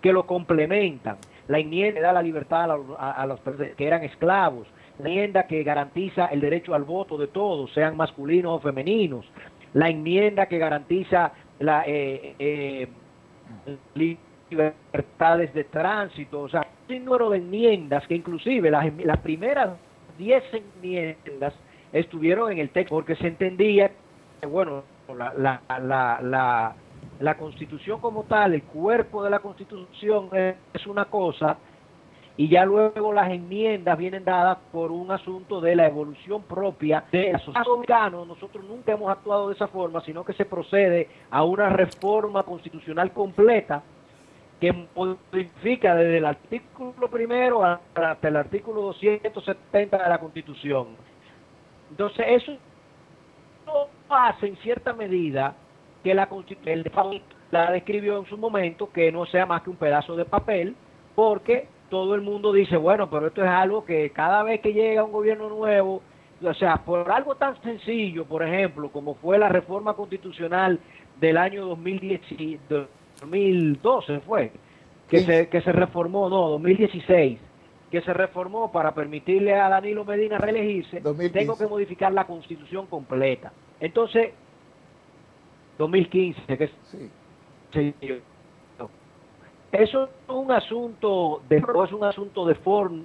que 0.00 0.12
lo 0.12 0.26
complementan. 0.26 1.16
La 1.48 1.58
enmienda 1.58 2.00
da 2.00 2.12
la 2.12 2.22
libertad 2.22 2.70
a, 2.98 3.26
los 3.26 3.40
que 3.76 3.86
eran 3.86 4.04
esclavos, 4.04 4.68
la 4.98 5.08
enmienda 5.08 5.46
que 5.46 5.62
garantiza 5.62 6.26
el 6.26 6.40
derecho 6.40 6.74
al 6.74 6.84
voto 6.84 7.16
de 7.18 7.28
todos, 7.28 7.72
sean 7.72 7.96
masculinos 7.96 8.52
o 8.52 8.60
femeninos, 8.60 9.26
la 9.74 9.88
enmienda 9.88 10.46
que 10.46 10.58
garantiza 10.58 11.32
la 11.58 11.84
eh, 11.86 12.34
eh, 12.38 12.88
libertades 14.48 15.52
de 15.54 15.64
tránsito, 15.64 16.42
o 16.42 16.48
sea, 16.48 16.66
un 16.88 17.04
número 17.04 17.30
de 17.30 17.38
enmiendas 17.38 18.06
que 18.06 18.14
inclusive 18.14 18.70
las, 18.70 18.86
las 19.04 19.18
primeras 19.18 19.70
10 20.18 20.44
enmiendas 20.54 21.54
estuvieron 21.92 22.52
en 22.52 22.58
el 22.58 22.70
texto 22.70 22.94
porque 22.94 23.16
se 23.16 23.26
entendía 23.26 23.90
que, 24.40 24.46
bueno, 24.46 24.82
la, 25.14 25.32
la, 25.36 26.20
la, 26.20 26.74
la, 27.20 27.36
constitución 27.36 28.00
como 28.00 28.24
tal, 28.24 28.54
el 28.54 28.62
cuerpo 28.62 29.22
de 29.22 29.30
la 29.30 29.38
constitución 29.38 30.30
es, 30.32 30.86
una 30.86 31.06
cosa 31.06 31.56
y 32.36 32.48
ya 32.48 32.64
luego 32.66 33.12
las 33.12 33.30
enmiendas 33.30 33.96
vienen 33.96 34.24
dadas 34.24 34.58
por 34.70 34.92
un 34.92 35.10
asunto 35.10 35.60
de 35.60 35.74
la 35.74 35.86
evolución 35.86 36.42
propia 36.42 37.04
de 37.10 37.32
la 37.32 37.38
sociedad 37.38 37.64
dominicana. 37.64 38.24
Nosotros 38.26 38.62
nunca 38.64 38.92
hemos 38.92 39.10
actuado 39.10 39.48
de 39.48 39.54
esa 39.54 39.68
forma, 39.68 40.02
sino 40.02 40.22
que 40.24 40.34
se 40.34 40.44
procede 40.44 41.08
a 41.30 41.44
una 41.44 41.70
reforma 41.70 42.42
constitucional 42.42 43.12
completa 43.12 43.82
que 44.60 44.86
modifica 44.94 45.94
desde 45.94 46.18
el 46.18 46.24
artículo 46.26 47.08
primero 47.08 47.64
hasta 47.64 48.28
el 48.28 48.36
artículo 48.36 48.82
270 48.82 49.96
de 50.02 50.08
la 50.08 50.18
Constitución. 50.18 50.88
Entonces, 51.90 52.26
eso 52.28 52.52
hace 54.08 54.46
en 54.46 54.56
cierta 54.56 54.92
medida 54.92 55.54
que 56.02 56.14
la 56.14 56.28
Constitución 56.28 56.84
la 57.50 57.70
describió 57.72 58.18
en 58.18 58.26
su 58.26 58.36
momento 58.36 58.90
que 58.92 59.10
no 59.12 59.26
sea 59.26 59.46
más 59.46 59.62
que 59.62 59.70
un 59.70 59.76
pedazo 59.76 60.16
de 60.16 60.24
papel, 60.24 60.74
porque 61.14 61.68
todo 61.88 62.14
el 62.14 62.20
mundo 62.20 62.52
dice, 62.52 62.76
bueno, 62.76 63.08
pero 63.08 63.28
esto 63.28 63.42
es 63.42 63.50
algo 63.50 63.84
que 63.84 64.10
cada 64.10 64.42
vez 64.42 64.60
que 64.60 64.72
llega 64.72 65.04
un 65.04 65.12
gobierno 65.12 65.48
nuevo, 65.48 66.02
o 66.42 66.54
sea, 66.54 66.76
por 66.78 67.10
algo 67.10 67.36
tan 67.36 67.60
sencillo, 67.62 68.24
por 68.24 68.42
ejemplo, 68.42 68.90
como 68.90 69.14
fue 69.14 69.38
la 69.38 69.48
reforma 69.48 69.94
constitucional 69.94 70.78
del 71.20 71.36
año 71.36 71.66
2010, 71.66 72.20
2012 73.20 74.20
fue, 74.20 74.52
que, 75.08 75.20
se, 75.20 75.48
que 75.48 75.60
se 75.60 75.72
reformó, 75.72 76.28
no, 76.28 76.48
2016, 76.50 77.38
que 77.90 78.00
se 78.00 78.12
reformó 78.12 78.72
para 78.72 78.92
permitirle 78.92 79.54
a 79.54 79.68
Danilo 79.68 80.04
Medina 80.04 80.38
reelegirse, 80.38 81.00
tengo 81.32 81.56
que 81.56 81.66
modificar 81.66 82.12
la 82.12 82.26
constitución 82.26 82.86
completa. 82.86 83.52
Entonces, 83.80 84.32
2015, 85.78 86.58
que 86.58 86.70
sí. 86.90 87.94
eso 89.72 90.04
es 90.04 90.10
un 90.28 90.50
asunto 90.50 91.42
de 91.48 91.56
es 91.58 91.92
un 91.92 92.04
asunto 92.04 92.46
de, 92.46 92.56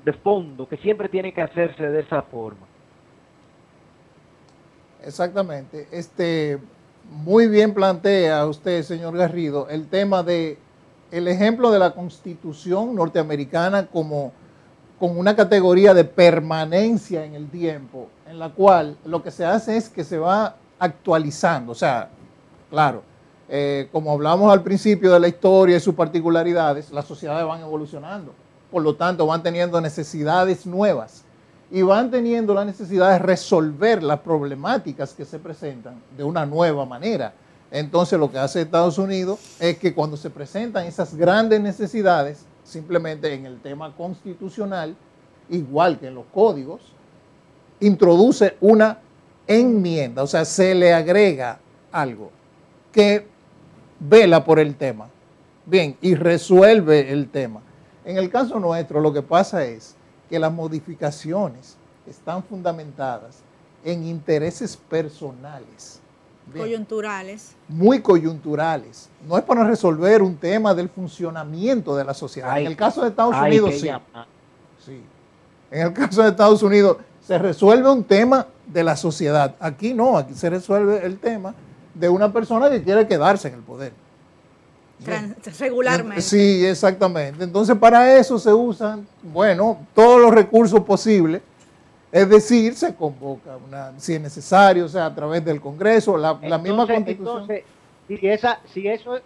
de 0.05 0.13
fondo 0.13 0.67
que 0.67 0.77
siempre 0.77 1.09
tiene 1.09 1.33
que 1.33 1.41
hacerse 1.41 1.83
de 1.83 1.99
esa 2.01 2.21
forma. 2.21 2.65
Exactamente. 5.03 5.87
Este 5.91 6.59
muy 7.09 7.47
bien 7.47 7.73
plantea 7.73 8.45
usted, 8.45 8.83
señor 8.83 9.17
Garrido, 9.17 9.67
el 9.69 9.87
tema 9.87 10.23
de 10.23 10.57
el 11.11 11.27
ejemplo 11.27 11.71
de 11.71 11.79
la 11.79 11.91
Constitución 11.91 12.95
norteamericana 12.95 13.87
como 13.87 14.31
con 14.97 15.17
una 15.17 15.35
categoría 15.35 15.93
de 15.93 16.05
permanencia 16.05 17.25
en 17.25 17.33
el 17.33 17.49
tiempo, 17.49 18.07
en 18.29 18.39
la 18.39 18.49
cual 18.49 18.97
lo 19.03 19.23
que 19.23 19.31
se 19.31 19.43
hace 19.43 19.75
es 19.75 19.89
que 19.89 20.03
se 20.03 20.17
va 20.17 20.55
actualizando. 20.81 21.71
O 21.71 21.75
sea, 21.75 22.09
claro, 22.69 23.03
eh, 23.47 23.87
como 23.91 24.11
hablamos 24.11 24.51
al 24.51 24.63
principio 24.63 25.13
de 25.13 25.19
la 25.19 25.27
historia 25.27 25.77
y 25.77 25.79
sus 25.79 25.93
particularidades, 25.93 26.91
las 26.91 27.05
sociedades 27.05 27.45
van 27.45 27.61
evolucionando. 27.61 28.33
Por 28.71 28.81
lo 28.81 28.95
tanto, 28.95 29.27
van 29.27 29.43
teniendo 29.43 29.79
necesidades 29.79 30.65
nuevas 30.65 31.23
y 31.69 31.83
van 31.83 32.09
teniendo 32.09 32.55
la 32.55 32.65
necesidad 32.65 33.11
de 33.11 33.19
resolver 33.19 34.01
las 34.01 34.21
problemáticas 34.21 35.13
que 35.13 35.23
se 35.23 35.37
presentan 35.37 36.01
de 36.17 36.23
una 36.23 36.45
nueva 36.47 36.85
manera. 36.85 37.33
Entonces 37.69 38.19
lo 38.19 38.31
que 38.31 38.39
hace 38.39 38.61
Estados 38.61 38.97
Unidos 38.97 39.39
es 39.59 39.77
que 39.77 39.93
cuando 39.93 40.17
se 40.17 40.29
presentan 40.31 40.85
esas 40.87 41.15
grandes 41.15 41.61
necesidades, 41.61 42.43
simplemente 42.63 43.33
en 43.33 43.45
el 43.45 43.61
tema 43.61 43.95
constitucional, 43.95 44.95
igual 45.49 45.99
que 45.99 46.07
en 46.07 46.15
los 46.15 46.25
códigos, 46.33 46.81
introduce 47.79 48.57
una 48.59 48.97
enmienda, 49.47 50.23
o 50.23 50.27
sea, 50.27 50.45
se 50.45 50.73
le 50.75 50.93
agrega 50.93 51.59
algo 51.91 52.31
que 52.91 53.27
vela 53.99 54.43
por 54.43 54.59
el 54.59 54.75
tema. 54.75 55.07
Bien, 55.65 55.95
y 56.01 56.15
resuelve 56.15 57.11
el 57.11 57.29
tema. 57.29 57.61
En 58.03 58.17
el 58.17 58.29
caso 58.29 58.59
nuestro 58.59 58.99
lo 58.99 59.13
que 59.13 59.21
pasa 59.21 59.63
es 59.65 59.95
que 60.29 60.39
las 60.39 60.51
modificaciones 60.51 61.77
están 62.07 62.43
fundamentadas 62.43 63.39
en 63.83 64.03
intereses 64.05 64.75
personales 64.77 66.01
Coyunturales. 66.57 67.55
Muy 67.67 68.01
coyunturales. 68.01 69.09
No 69.27 69.37
es 69.37 69.43
para 69.43 69.63
resolver 69.63 70.21
un 70.21 70.35
tema 70.35 70.73
del 70.73 70.89
funcionamiento 70.89 71.95
de 71.95 72.03
la 72.03 72.13
sociedad. 72.13 72.59
en 72.59 72.67
el 72.67 72.75
caso 72.75 73.01
de 73.01 73.09
Estados 73.09 73.35
Unidos, 73.35 73.75
sí. 73.75 73.89
sí. 74.85 75.01
En 75.69 75.87
el 75.87 75.93
caso 75.93 76.23
de 76.23 76.29
Estados 76.29 76.61
Unidos, 76.63 76.97
se 77.25 77.37
resuelve 77.37 77.89
un 77.89 78.03
tema 78.03 78.47
de 78.71 78.83
la 78.83 78.95
sociedad. 78.95 79.55
Aquí 79.59 79.93
no, 79.93 80.17
aquí 80.17 80.33
se 80.33 80.49
resuelve 80.49 81.05
el 81.05 81.19
tema 81.19 81.53
de 81.93 82.09
una 82.09 82.31
persona 82.31 82.69
que 82.69 82.81
quiere 82.81 83.07
quedarse 83.07 83.49
en 83.49 83.55
el 83.55 83.61
poder. 83.61 83.93
regularmente. 85.59 86.21
Sí, 86.21 86.65
exactamente. 86.65 87.43
Entonces, 87.43 87.75
para 87.77 88.17
eso 88.17 88.39
se 88.39 88.53
usan, 88.53 89.07
bueno, 89.21 89.79
todos 89.93 90.21
los 90.21 90.33
recursos 90.33 90.79
posibles 90.81 91.41
Es 92.11 92.29
decir, 92.29 92.75
se 92.75 92.93
convoca, 92.93 93.57
una, 93.57 93.93
si 93.97 94.15
es 94.15 94.21
necesario, 94.21 94.85
o 94.85 94.89
sea, 94.89 95.05
a 95.05 95.15
través 95.15 95.43
del 95.45 95.61
Congreso, 95.61 96.17
la, 96.17 96.33
misma 96.35 96.85
constitución. 96.85 97.41
Entonces, 97.41 97.63
si, 98.07 98.27
esa, 98.27 98.59
si 98.73 98.87
eso 98.87 99.15
es... 99.15 99.23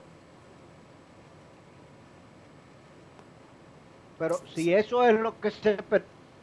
Pero 4.18 4.40
si 4.54 4.74
eso 4.74 5.04
es 5.04 5.20
lo 5.20 5.38
que 5.42 5.52
se 5.52 5.78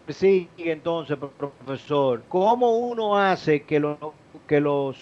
persigue, 0.07 0.73
entonces, 0.73 1.17
profesor, 1.39 2.23
¿cómo 2.29 2.79
uno 2.79 3.17
hace 3.19 3.63
que, 3.63 3.81
lo, 3.81 4.15
que 4.47 4.61
los... 4.61 4.97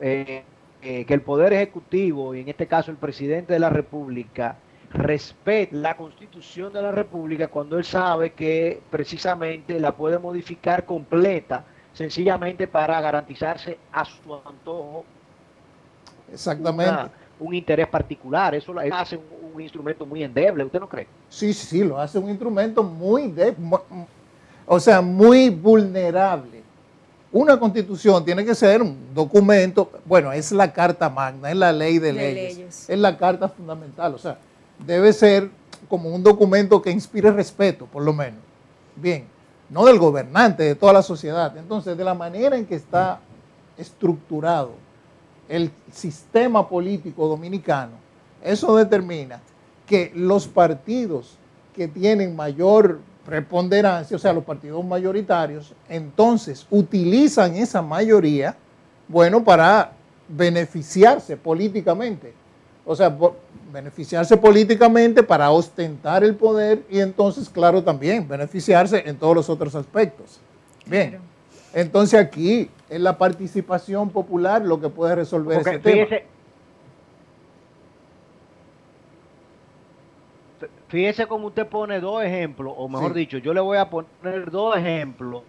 Eh, 0.00 0.44
eh, 0.82 1.04
que 1.04 1.12
el 1.12 1.20
Poder 1.20 1.52
Ejecutivo, 1.52 2.34
y 2.34 2.40
en 2.40 2.48
este 2.48 2.66
caso 2.66 2.90
el 2.90 2.96
presidente 2.96 3.52
de 3.52 3.58
la 3.58 3.68
República, 3.68 4.56
respete 4.92 5.76
la 5.76 5.94
constitución 5.94 6.72
de 6.72 6.80
la 6.80 6.90
República 6.90 7.48
cuando 7.48 7.76
él 7.76 7.84
sabe 7.84 8.32
que 8.32 8.80
precisamente 8.90 9.78
la 9.78 9.92
puede 9.92 10.18
modificar 10.18 10.86
completa, 10.86 11.64
sencillamente 11.92 12.66
para 12.66 12.98
garantizarse 13.00 13.78
a 13.92 14.06
su 14.06 14.34
antojo 14.34 15.04
Exactamente. 16.32 17.10
un 17.38 17.54
interés 17.54 17.86
particular. 17.86 18.54
Eso 18.54 18.72
lo 18.72 18.80
hace 18.80 19.18
un, 19.52 19.60
instrumento 19.60 20.06
muy 20.06 20.22
endeble, 20.22 20.64
¿usted 20.64 20.80
no 20.80 20.88
cree? 20.88 21.06
Sí, 21.28 21.52
sí, 21.52 21.84
lo 21.84 21.98
hace 21.98 22.18
un 22.18 22.30
instrumento 22.30 22.82
muy, 22.82 23.34
o 24.72 24.78
sea, 24.78 25.00
muy 25.00 25.50
vulnerable. 25.50 26.62
Una 27.32 27.58
constitución 27.58 28.24
tiene 28.24 28.44
que 28.44 28.54
ser 28.54 28.80
un 28.80 29.12
documento, 29.12 29.90
bueno, 30.04 30.32
es 30.32 30.52
la 30.52 30.72
carta 30.72 31.10
magna, 31.10 31.50
es 31.50 31.56
la 31.56 31.72
ley 31.72 31.98
de, 31.98 32.12
leyes, 32.12 32.88
es 32.88 32.98
la 33.00 33.18
carta 33.18 33.48
fundamental, 33.48 34.14
o 34.14 34.18
sea, 34.18 34.38
debe 34.86 35.12
ser 35.12 35.50
como 35.88 36.08
un 36.10 36.22
documento 36.22 36.80
que 36.80 36.92
inspire 36.92 37.32
respeto, 37.32 37.86
por 37.86 38.04
lo 38.04 38.12
menos. 38.12 38.38
Bien, 38.94 39.24
no 39.70 39.84
del 39.84 39.98
gobernante, 39.98 40.62
de 40.62 40.76
toda 40.76 40.92
la 40.92 41.02
sociedad. 41.02 41.56
Entonces, 41.56 41.96
de 41.96 42.04
la 42.04 42.14
manera 42.14 42.56
en 42.56 42.64
que 42.64 42.76
está 42.76 43.18
estructurado 43.76 44.70
el 45.48 45.72
sistema 45.92 46.68
político 46.68 47.26
dominicano, 47.26 47.94
eso 48.40 48.76
determina 48.76 49.40
que 49.84 50.12
los 50.14 50.46
partidos 50.46 51.36
que 51.74 51.88
tienen 51.88 52.36
mayor 52.36 53.00
preponderancia, 53.24 54.16
o 54.16 54.20
sea, 54.20 54.32
los 54.32 54.44
partidos 54.44 54.84
mayoritarios, 54.84 55.72
entonces 55.88 56.66
utilizan 56.70 57.54
esa 57.56 57.82
mayoría, 57.82 58.56
bueno, 59.08 59.42
para 59.44 59.92
beneficiarse 60.28 61.36
políticamente. 61.36 62.32
O 62.84 62.96
sea, 62.96 63.16
beneficiarse 63.72 64.36
políticamente 64.36 65.22
para 65.22 65.50
ostentar 65.50 66.24
el 66.24 66.34
poder 66.34 66.82
y 66.90 66.98
entonces, 66.98 67.48
claro, 67.48 67.84
también 67.84 68.26
beneficiarse 68.26 69.02
en 69.06 69.16
todos 69.16 69.34
los 69.36 69.48
otros 69.48 69.74
aspectos. 69.74 70.40
Bien, 70.86 71.18
entonces 71.72 72.18
aquí 72.18 72.70
es 72.88 73.00
la 73.00 73.16
participación 73.16 74.10
popular 74.10 74.62
lo 74.62 74.80
que 74.80 74.88
puede 74.88 75.14
resolver 75.14 75.60
ese 75.60 75.78
tema. 75.78 76.16
Fíjese 80.90 81.26
cómo 81.28 81.46
usted 81.46 81.68
pone 81.68 82.00
dos 82.00 82.24
ejemplos, 82.24 82.74
o 82.76 82.88
mejor 82.88 83.14
dicho, 83.14 83.38
yo 83.38 83.54
le 83.54 83.60
voy 83.60 83.78
a 83.78 83.88
poner 83.88 84.50
dos 84.50 84.76
ejemplos 84.76 85.44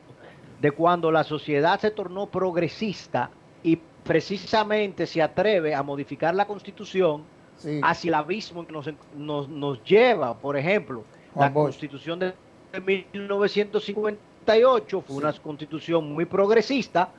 de 0.61 0.71
cuando 0.71 1.11
la 1.11 1.23
sociedad 1.23 1.79
se 1.79 1.89
tornó 1.89 2.27
progresista 2.27 3.31
y 3.63 3.79
precisamente 4.03 5.07
se 5.07 5.19
atreve 5.19 5.73
a 5.73 5.81
modificar 5.81 6.35
la 6.35 6.45
constitución 6.45 7.23
hacia 7.81 8.09
el 8.09 8.13
abismo 8.13 8.67
que 8.67 8.71
nos, 8.71 8.87
nos, 9.49 9.83
lleva. 9.83 10.37
Por 10.37 10.57
ejemplo, 10.57 11.03
la 11.35 11.51
constitución 11.51 12.19
de 12.19 12.35
1958 12.79 15.01
fue 15.01 15.15
una 15.15 15.33
constitución 15.33 16.13
muy 16.13 16.25
progresista 16.25 17.09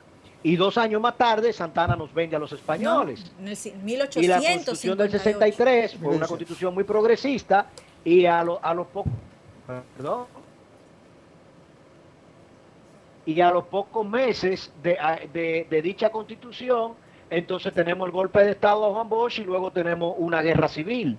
y 0.43 0.55
dos 0.55 0.77
años 0.77 1.01
más 1.01 1.17
tarde 1.17 1.51
Santana 1.51 1.97
nos 1.97 2.13
vende 2.13 2.37
a 2.37 2.39
los 2.39 2.53
españoles. 2.53 3.33
y 4.15 4.27
la 4.27 4.41
constitución 4.41 4.97
del 4.97 5.11
63 5.11 5.95
fue 5.95 6.15
una 6.15 6.27
constitución 6.27 6.73
muy 6.73 6.85
progresista 6.85 7.67
y 8.03 8.25
a, 8.25 8.39
a 8.39 8.73
los 8.73 8.87
pocos... 8.87 9.11
Perdón 9.97 10.25
y 13.25 13.39
a 13.41 13.51
los 13.51 13.65
pocos 13.65 14.07
meses 14.07 14.71
de, 14.81 15.67
de, 15.69 15.81
dicha 15.81 16.09
constitución, 16.09 16.93
entonces 17.29 17.73
tenemos 17.73 18.07
el 18.07 18.11
golpe 18.11 18.43
de 18.43 18.51
Estado 18.51 18.85
a 18.85 18.93
Juan 18.93 19.09
Bosch 19.09 19.39
y 19.39 19.43
luego 19.43 19.71
tenemos 19.71 20.15
una 20.17 20.41
guerra 20.41 20.67
civil. 20.67 21.17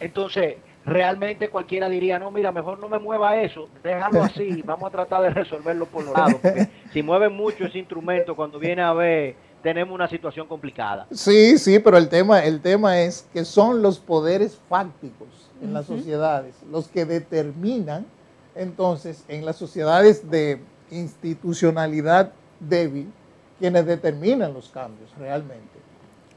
Entonces, 0.00 0.56
realmente 0.84 1.48
cualquiera 1.48 1.88
diría, 1.88 2.18
no, 2.18 2.30
mira, 2.30 2.50
mejor 2.52 2.78
no 2.78 2.88
me 2.88 2.98
mueva 2.98 3.36
eso, 3.36 3.68
déjalo 3.82 4.22
así, 4.22 4.62
vamos 4.64 4.88
a 4.88 4.90
tratar 4.90 5.22
de 5.22 5.30
resolverlo 5.30 5.86
por 5.86 6.04
los 6.04 6.16
lados, 6.16 6.36
porque 6.42 6.68
si 6.92 7.02
mueven 7.02 7.34
mucho 7.34 7.64
ese 7.64 7.78
instrumento, 7.78 8.34
cuando 8.34 8.58
viene 8.58 8.82
a 8.82 8.92
ver, 8.92 9.36
tenemos 9.62 9.94
una 9.94 10.08
situación 10.08 10.48
complicada. 10.48 11.06
Sí, 11.12 11.58
sí, 11.58 11.78
pero 11.78 11.98
el 11.98 12.08
tema, 12.08 12.42
el 12.42 12.60
tema 12.60 13.00
es 13.00 13.28
que 13.32 13.44
son 13.44 13.82
los 13.82 14.00
poderes 14.00 14.60
fácticos 14.68 15.51
en 15.62 15.72
las 15.72 15.86
sociedades 15.86 16.54
los 16.70 16.88
que 16.88 17.04
determinan, 17.04 18.06
entonces, 18.54 19.24
en 19.28 19.46
las 19.46 19.56
sociedades 19.56 20.30
de 20.30 20.60
institucionalidad 20.90 22.32
débil, 22.60 23.10
quienes 23.58 23.86
determinan 23.86 24.52
los 24.52 24.68
cambios 24.68 25.10
realmente. 25.18 25.78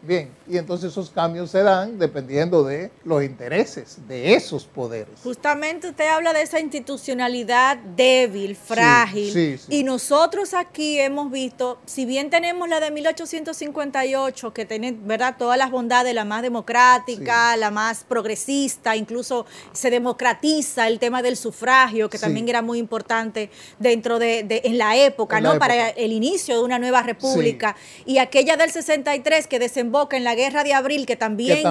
Bien, 0.05 0.29
y 0.47 0.57
entonces 0.57 0.91
esos 0.91 1.09
cambios 1.09 1.49
se 1.49 1.63
dan 1.63 1.97
dependiendo 1.97 2.63
de 2.63 2.91
los 3.03 3.23
intereses 3.23 3.97
de 4.07 4.35
esos 4.35 4.65
poderes. 4.65 5.15
Justamente 5.23 5.89
usted 5.89 6.07
habla 6.07 6.31
de 6.31 6.43
esa 6.43 6.59
institucionalidad 6.59 7.77
débil, 7.77 8.55
frágil, 8.55 9.59
y 9.67 9.83
nosotros 9.83 10.53
aquí 10.53 10.99
hemos 10.99 11.31
visto, 11.31 11.79
si 11.85 12.05
bien 12.05 12.29
tenemos 12.29 12.69
la 12.69 12.79
de 12.79 12.91
1858, 12.91 14.53
que 14.53 14.65
tiene, 14.65 14.91
¿verdad?, 14.91 15.37
todas 15.39 15.57
las 15.57 15.71
bondades, 15.71 16.13
la 16.13 16.23
más 16.25 16.43
democrática, 16.43 17.57
la 17.57 17.71
más 17.71 18.03
progresista, 18.03 18.95
incluso 18.95 19.47
se 19.73 19.89
democratiza 19.89 20.87
el 20.87 20.99
tema 20.99 21.23
del 21.23 21.35
sufragio, 21.35 22.11
que 22.11 22.19
también 22.19 22.47
era 22.47 22.61
muy 22.61 22.77
importante 22.77 23.49
dentro 23.79 24.19
de, 24.19 24.45
en 24.63 24.77
la 24.77 24.95
época, 24.97 25.41
¿no?, 25.41 25.57
para 25.57 25.89
el 25.89 26.11
inicio 26.11 26.55
de 26.55 26.63
una 26.63 26.77
nueva 26.77 27.01
república, 27.01 27.75
y 28.05 28.19
aquella 28.19 28.55
del 28.55 28.69
63 28.69 29.47
que 29.47 29.57
desemboca 29.57 29.94
en 30.11 30.23
la 30.23 30.35
guerra 30.35 30.63
de 30.63 30.73
abril, 30.73 31.05
que 31.05 31.15
también, 31.15 31.63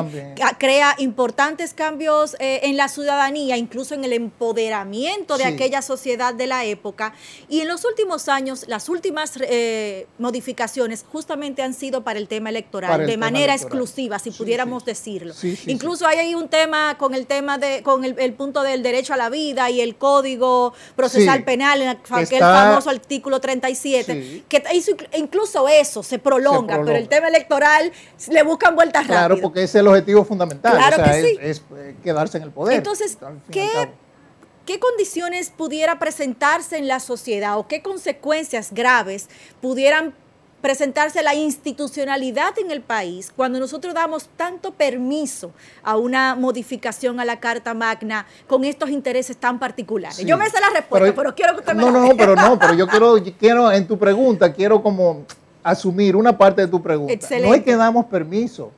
crea 0.59 0.95
importantes 0.99 1.75
cambios 1.75 2.37
eh, 2.39 2.61
en 2.65 2.77
la 2.77 2.89
ciudadanía, 2.89 3.57
incluso 3.57 3.95
en 3.95 4.05
el 4.05 4.13
empoderamiento 4.13 5.37
de 5.37 5.45
aquella 5.45 5.83
sociedad 5.83 6.35
de 6.35 6.47
la 6.47 6.65
época. 6.65 7.15
Y 7.49 7.61
en 7.61 7.69
los 7.69 7.85
últimos 7.85 8.29
años, 8.29 8.65
las 8.69 8.89
últimas 8.89 9.33
eh, 9.41 10.07
modificaciones 10.19 11.05
justamente 11.11 11.63
han 11.63 11.75
sido 11.75 12.03
para 12.03 12.19
el 12.19 12.29
tema 12.29 12.49
electoral, 12.49 13.07
de 13.07 13.17
manera 13.17 13.55
exclusiva, 13.55 14.19
si 14.19 14.31
pudiéramos 14.31 14.85
decirlo. 14.85 15.35
incluso 15.67 16.07
hay 16.07 16.19
ahí 16.19 16.35
un 16.35 16.49
tema 16.49 16.97
con 16.99 17.15
el 17.15 17.27
tema 17.27 17.59
de, 17.59 17.83
con 17.83 18.05
el, 18.05 18.33
punto 18.35 18.63
del 18.63 18.83
derecho 18.83 19.15
a 19.15 19.17
la 19.17 19.29
vida 19.31 19.71
y 19.71 19.81
el 19.81 19.97
código 19.97 20.73
procesal 20.97 21.45
penal, 21.45 21.83
en 21.83 21.89
aquel 21.89 22.39
famoso 22.39 22.91
artículo 22.91 23.41
37, 23.41 24.45
que 24.49 24.63
incluso 25.17 25.69
eso 25.69 26.03
se 26.03 26.19
prolonga, 26.19 26.83
pero 26.85 26.97
el 26.97 27.09
tema 27.09 27.29
electoral 27.29 27.93
le 28.29 28.43
buscan 28.43 28.75
vueltas 28.75 29.03
rápidas. 29.03 29.27
Claro, 29.27 29.41
porque 29.41 29.61
ese 29.61 29.79
es 29.79 29.83
el 29.83 29.89
objetivo 29.89 30.25
fundamental. 30.25 30.77
Claro 30.77 31.03
que 31.03 31.23
sí. 31.23 31.39
es, 31.41 31.63
eh, 31.77 31.97
quedarse 32.03 32.39
en 32.39 32.45
el 32.45 32.51
poder. 32.51 32.77
Entonces, 32.77 33.19
¿qué, 33.51 33.69
¿qué 34.67 34.79
condiciones 34.79 35.51
pudiera 35.51 35.99
presentarse 35.99 36.79
en 36.79 36.89
la 36.89 37.01
sociedad 37.01 37.59
o 37.59 37.69
qué 37.69 37.83
consecuencias 37.83 38.73
graves 38.73 39.29
pudieran 39.61 40.15
presentarse 40.65 41.23
la 41.23 41.35
institucionalidad 41.35 42.59
en 42.59 42.71
el 42.71 42.81
país 42.81 43.31
cuando 43.37 43.61
nosotros 43.61 43.93
damos 43.93 44.31
tanto 44.35 44.73
permiso 44.73 45.53
a 45.83 45.99
una 45.99 46.35
modificación 46.37 47.21
a 47.21 47.27
la 47.27 47.39
Carta 47.39 47.75
Magna 47.75 48.25
con 48.47 48.65
estos 48.65 48.89
intereses 48.89 49.37
tan 49.37 49.59
particulares. 49.59 50.25
Yo 50.25 50.39
me 50.39 50.49
sé 50.49 50.59
la 50.61 50.71
respuesta, 50.71 51.15
pero, 51.15 51.35
quiero 51.35 51.53
que 51.53 51.61
usted 51.61 51.75
me 51.75 51.83
No, 51.83 51.91
no, 51.91 52.17
pero 52.17 52.35
no, 52.35 52.59
pero 52.59 52.73
yo 52.73 52.87
quiero, 52.89 53.17
quiero 53.39 53.71
en 53.71 53.87
tu 53.87 53.99
pregunta, 53.99 54.55
quiero 54.55 54.83
como 54.83 55.27
asumir 55.65 56.15
una 56.15 56.37
parte 56.37 56.61
de 56.61 56.69
tu 56.69 56.81
pregunta. 56.81 57.27
No 57.43 57.55
es 57.55 57.63
que 57.63 57.75
damos 57.75 58.05
permiso, 58.05 58.71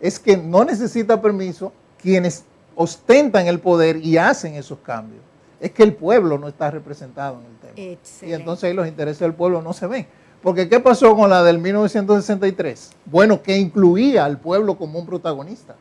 es 0.00 0.18
que 0.18 0.36
no 0.36 0.64
necesita 0.64 1.20
permiso 1.20 1.72
quienes 2.00 2.44
ostentan 2.74 3.46
el 3.48 3.58
poder 3.58 3.96
y 3.96 4.16
hacen 4.16 4.54
esos 4.54 4.78
cambios. 4.78 5.20
Es 5.60 5.72
que 5.72 5.82
el 5.82 5.94
pueblo 5.94 6.38
no 6.38 6.48
está 6.48 6.70
representado 6.70 7.40
en 7.40 7.46
el 7.46 7.74
tema. 7.74 8.28
Y 8.30 8.32
entonces 8.32 8.64
ahí 8.64 8.72
los 8.72 8.88
intereses 8.88 9.20
del 9.20 9.34
pueblo 9.34 9.60
no 9.60 9.72
se 9.72 9.86
ven. 9.86 10.06
Porque 10.42 10.68
¿qué 10.68 10.80
pasó 10.80 11.14
con 11.14 11.28
la 11.28 11.42
del 11.42 11.58
1963? 11.58 12.90
Bueno, 13.04 13.42
que 13.42 13.56
incluía 13.58 14.24
al 14.24 14.38
pueblo 14.38 14.76
como 14.76 14.98
un 14.98 15.06
protagonista. 15.06 15.76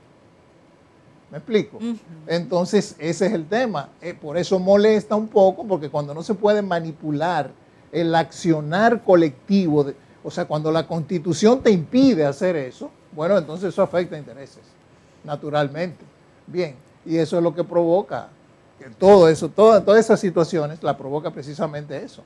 ¿Me 1.32 1.38
explico? 1.38 1.80
Entonces, 2.28 2.96
ese 3.00 3.28
es 3.28 3.34
el 3.34 3.48
tema. 3.48 3.90
Eh, 4.02 4.14
por 4.14 4.38
eso 4.38 4.60
molesta 4.60 5.16
un 5.16 5.30
poco, 5.30 5.66
porque 5.66 5.90
cuando 5.90 6.14
no 6.14 6.22
se 6.24 6.34
puede 6.34 6.62
manipular 6.62 7.52
el 7.92 8.14
accionar 8.14 9.02
colectivo, 9.02 9.86
de, 9.86 9.96
o 10.24 10.32
sea, 10.32 10.46
cuando 10.46 10.72
la 10.72 10.88
constitución 10.88 11.62
te 11.62 11.72
impide 11.72 12.26
hacer 12.26 12.56
eso, 12.56 12.92
bueno, 13.12 13.38
entonces 13.38 13.70
eso 13.70 13.82
afecta 13.82 14.16
a 14.16 14.20
intereses, 14.20 14.64
naturalmente. 15.24 16.06
Bien, 16.48 16.76
y 17.06 17.18
eso 17.18 17.38
es 17.38 17.44
lo 17.44 17.54
que 17.54 17.64
provoca, 17.64 18.30
que 18.78 18.90
todo 18.90 19.28
eso, 19.28 19.50
todas 19.50 20.00
esas 20.00 20.20
situaciones 20.20 20.82
la 20.84 20.98
provoca 20.98 21.32
precisamente 21.32 21.98
eso. 22.04 22.24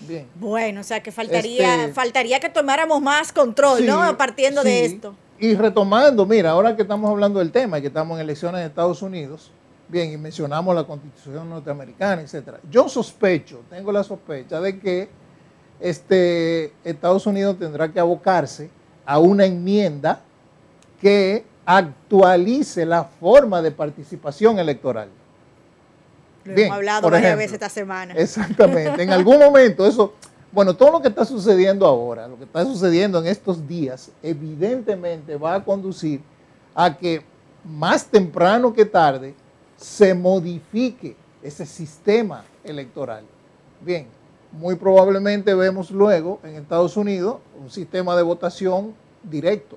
Bien. 0.00 0.26
Bueno, 0.34 0.80
o 0.80 0.84
sea 0.84 1.02
que 1.02 1.10
faltaría, 1.10 1.82
este, 1.82 1.94
faltaría 1.94 2.38
que 2.38 2.50
tomáramos 2.50 3.00
más 3.00 3.32
control, 3.32 3.86
¿no? 3.86 4.16
Partiendo 4.16 4.62
de 4.62 4.84
esto. 4.84 5.14
Y 5.38 5.54
retomando, 5.54 6.26
mira, 6.26 6.50
ahora 6.50 6.76
que 6.76 6.82
estamos 6.82 7.10
hablando 7.10 7.38
del 7.38 7.50
tema, 7.50 7.80
que 7.80 7.86
estamos 7.88 8.16
en 8.16 8.24
elecciones 8.24 8.60
en 8.60 8.66
Estados 8.66 9.02
Unidos, 9.02 9.50
bien, 9.88 10.12
y 10.12 10.16
mencionamos 10.16 10.74
la 10.74 10.84
constitución 10.84 11.48
norteamericana, 11.48 12.22
etcétera. 12.22 12.58
Yo 12.70 12.88
sospecho, 12.88 13.60
tengo 13.70 13.92
la 13.92 14.02
sospecha 14.02 14.60
de 14.60 14.78
que 14.78 15.08
este, 15.80 16.72
Estados 16.84 17.26
Unidos 17.26 17.58
tendrá 17.58 17.92
que 17.92 18.00
abocarse 18.00 18.70
a 19.04 19.18
una 19.18 19.44
enmienda 19.44 20.20
que 21.00 21.44
actualice 21.64 22.86
la 22.86 23.04
forma 23.04 23.60
de 23.60 23.70
participación 23.70 24.58
electoral. 24.58 25.08
Lo 26.44 26.56
hemos 26.56 26.76
hablado 26.76 27.10
varias 27.10 27.36
veces 27.36 27.54
esta 27.54 27.68
semana. 27.68 28.14
Exactamente. 28.14 29.02
En 29.02 29.10
algún 29.10 29.38
momento 29.38 29.86
eso, 29.86 30.14
bueno, 30.52 30.74
todo 30.74 30.92
lo 30.92 31.02
que 31.02 31.08
está 31.08 31.24
sucediendo 31.24 31.86
ahora, 31.86 32.28
lo 32.28 32.38
que 32.38 32.44
está 32.44 32.64
sucediendo 32.64 33.18
en 33.18 33.26
estos 33.26 33.66
días, 33.66 34.10
evidentemente 34.22 35.36
va 35.36 35.56
a 35.56 35.64
conducir 35.64 36.20
a 36.74 36.96
que 36.96 37.22
más 37.64 38.06
temprano 38.06 38.72
que 38.72 38.84
tarde 38.84 39.34
se 39.76 40.14
modifique 40.14 41.16
ese 41.42 41.66
sistema 41.66 42.44
electoral. 42.64 43.24
Bien, 43.80 44.06
muy 44.52 44.76
probablemente 44.76 45.54
vemos 45.54 45.90
luego 45.90 46.40
en 46.44 46.56
Estados 46.56 46.96
Unidos 46.96 47.38
un 47.60 47.70
sistema 47.70 48.16
de 48.16 48.22
votación 48.22 48.94
directo. 49.22 49.76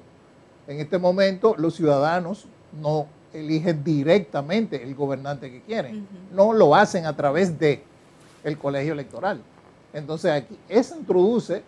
En 0.68 0.80
este 0.80 0.98
momento 0.98 1.56
los 1.58 1.76
ciudadanos 1.76 2.46
no 2.82 3.08
eligen 3.34 3.84
directamente 3.84 4.82
el 4.84 4.96
gobernante 4.96 5.52
que 5.52 5.62
quieren, 5.62 6.08
no 6.34 6.54
lo 6.54 6.76
hacen 6.76 7.06
a 7.06 7.16
través 7.16 7.60
de 7.60 7.84
el 8.44 8.58
colegio 8.58 8.94
electoral. 8.94 9.42
Entonces 9.94 10.32
aquí 10.32 10.58
eso 10.68 10.96
introduce 10.98 11.64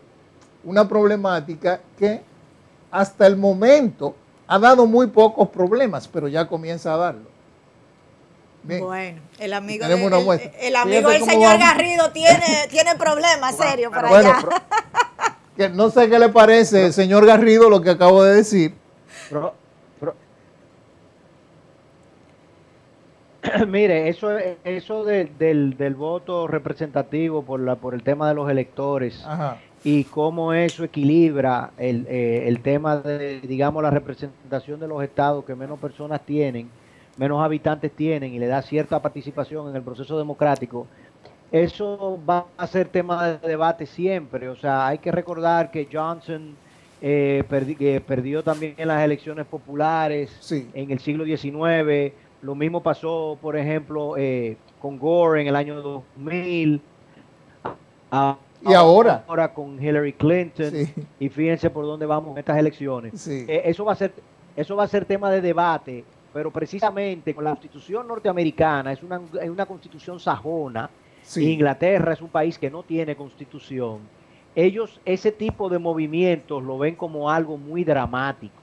una 0.64 0.88
problemática 0.88 1.82
que 1.98 2.22
hasta 2.92 3.26
el 3.26 3.38
momento 3.38 4.16
ha 4.48 4.60
dado 4.60 4.86
muy 4.86 5.08
pocos 5.08 5.50
problemas, 5.50 6.08
pero 6.08 6.28
ya 6.28 6.48
comienza 6.48 6.94
a 6.94 6.98
darlo. 6.98 7.30
Bueno, 8.64 9.22
el 9.40 9.54
amigo, 9.54 9.86
el, 9.86 10.76
amigo 10.76 11.10
del 11.10 11.24
señor 11.24 11.58
Garrido 11.58 12.12
tiene, 12.12 12.68
tiene 12.70 12.96
problemas 12.96 13.56
serios 13.56 13.92
para 13.92 14.10
allá. 14.10 14.40
que 15.58 15.70
no 15.70 15.90
sé 15.90 16.08
qué 16.10 16.20
le 16.20 16.30
parece, 16.30 16.94
señor 16.94 17.26
Garrido, 17.26 17.70
lo 17.70 17.82
que 17.82 17.90
acabo 17.90 18.24
de 18.24 18.36
decir. 18.36 18.76
mire, 23.68 24.10
eso, 24.10 24.30
eso 24.64 25.04
del, 25.04 25.76
del, 25.78 25.96
voto 25.96 26.48
representativo 26.48 27.44
por, 27.44 27.60
la, 27.60 27.76
por 27.76 27.94
el 27.94 28.04
tema 28.04 28.30
de 28.30 28.36
los 28.36 28.50
electores 28.50 29.26
y 29.84 30.04
cómo 30.04 30.54
eso 30.54 30.84
equilibra 30.84 31.72
el, 31.78 32.06
eh, 32.08 32.48
el 32.48 32.62
tema 32.62 32.98
de, 32.98 33.42
digamos, 33.42 33.82
la 33.82 33.90
representación 33.90 34.80
de 34.80 34.88
los 34.88 35.04
estados 35.04 35.44
que 35.46 35.56
menos 35.56 35.80
personas 35.80 36.22
tienen 36.24 36.70
menos 37.22 37.40
habitantes 37.40 37.92
tienen 37.92 38.34
y 38.34 38.40
le 38.40 38.48
da 38.48 38.64
cierta 38.64 39.00
participación 39.00 39.70
en 39.70 39.76
el 39.76 39.84
proceso 39.84 40.18
democrático, 40.18 40.88
eso 41.52 42.20
va 42.28 42.48
a 42.58 42.66
ser 42.66 42.88
tema 42.88 43.28
de 43.28 43.48
debate 43.48 43.86
siempre. 43.86 44.50
O 44.50 44.56
sea, 44.56 44.88
hay 44.88 44.98
que 44.98 45.12
recordar 45.12 45.70
que 45.70 45.88
Johnson 45.92 46.56
eh, 47.00 47.44
perdió 48.08 48.42
también 48.42 48.74
en 48.76 48.88
las 48.88 49.04
elecciones 49.04 49.46
populares 49.46 50.52
en 50.74 50.90
el 50.90 50.98
siglo 50.98 51.24
XIX. 51.24 52.12
Lo 52.42 52.56
mismo 52.56 52.82
pasó, 52.82 53.38
por 53.40 53.56
ejemplo, 53.56 54.18
eh, 54.18 54.58
con 54.82 54.98
Gore 54.98 55.42
en 55.42 55.48
el 55.48 55.56
año 55.56 55.80
2000. 55.80 56.82
y 58.64 58.74
ahora. 58.74 59.26
Ahora 59.28 59.54
con 59.54 59.80
Hillary 59.80 60.14
Clinton. 60.14 60.74
Y 61.20 61.30
fíjense 61.30 61.70
por 61.70 61.86
dónde 61.86 62.08
vamos 62.08 62.32
en 62.32 62.40
estas 62.40 62.58
elecciones. 62.58 63.28
Eh, 63.28 63.62
eso, 63.66 63.86
va 63.86 63.94
a 63.94 63.96
ser, 63.96 64.12
eso 64.56 64.76
va 64.76 64.86
a 64.86 64.88
ser 64.88 65.06
tema 65.06 65.30
de 65.30 65.40
debate 65.42 66.04
pero 66.34 66.52
precisamente 66.52 67.34
con 67.36 67.44
la 67.44 67.52
constitución 67.52 68.08
norteamericana, 68.08 68.94
es 68.94 69.04
una, 69.04 69.20
una 69.20 69.66
constitución 69.66 70.20
sajona, 70.20 70.90
Inglaterra 71.36 72.14
es 72.14 72.22
un 72.22 72.30
país 72.30 72.58
que 72.58 72.70
no 72.70 72.84
tiene 72.84 73.16
constitución, 73.16 74.00
ellos 74.56 75.00
ese 75.06 75.32
tipo 75.32 75.70
de 75.70 75.80
movimientos 75.80 76.64
lo 76.64 76.78
ven 76.78 76.96
como 76.96 77.30
algo 77.30 77.58
muy 77.58 77.84
dramático. 77.84 78.54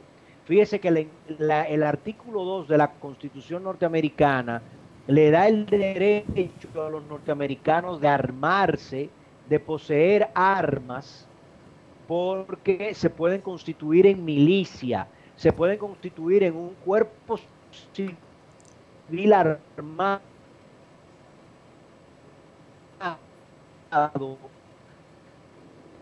Fíjese 0.45 0.81
que 0.81 1.09
el 1.29 1.83
artículo 1.83 2.45
2 2.45 2.69
de 2.69 2.79
la 2.79 2.91
constitución 2.93 3.65
norteamericana 3.65 4.63
le 5.07 5.31
da 5.31 5.49
el 5.49 5.67
derecho 5.67 6.69
a 6.87 6.91
los 6.91 7.05
norteamericanos 7.05 8.01
de 8.01 8.09
armarse, 8.09 9.11
de 9.49 9.61
poseer 9.61 10.29
armas, 10.35 11.27
porque 12.07 12.95
se 12.95 13.11
pueden 13.11 13.41
constituir 13.41 14.07
en 14.07 14.25
milicia, 14.25 15.07
se 15.37 15.53
pueden 15.53 15.79
constituir 15.79 16.43
en 16.43 16.57
un 16.57 16.75
cuerpo 16.85 17.39
civil 17.93 19.33
armado 19.33 20.21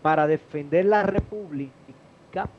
para 0.01 0.27
defender 0.27 0.85
la 0.85 1.03
república 1.03 2.49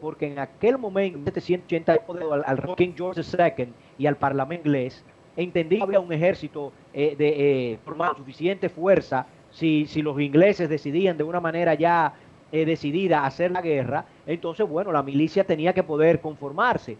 porque 0.00 0.26
en 0.26 0.38
aquel 0.38 0.78
momento, 0.78 1.18
en 1.18 1.24
1780, 1.24 1.92
al, 2.32 2.44
al 2.44 2.76
King 2.76 2.92
George 2.96 3.22
II 3.22 3.72
y 3.98 4.06
al 4.06 4.16
Parlamento 4.16 4.68
inglés, 4.68 5.04
entendí 5.36 5.76
que 5.76 5.82
había 5.82 6.00
un 6.00 6.12
ejército 6.12 6.72
eh, 6.92 7.14
de 7.16 7.72
eh, 7.72 7.78
suficiente 8.16 8.68
fuerza 8.68 9.26
si, 9.50 9.86
si 9.86 10.02
los 10.02 10.20
ingleses 10.20 10.68
decidían 10.68 11.16
de 11.16 11.24
una 11.24 11.40
manera 11.40 11.74
ya 11.74 12.12
eh, 12.52 12.64
decidida 12.64 13.24
hacer 13.24 13.50
la 13.50 13.60
guerra, 13.60 14.04
entonces, 14.26 14.68
bueno, 14.68 14.92
la 14.92 15.02
milicia 15.02 15.44
tenía 15.44 15.72
que 15.72 15.82
poder 15.82 16.20
conformarse. 16.20 16.96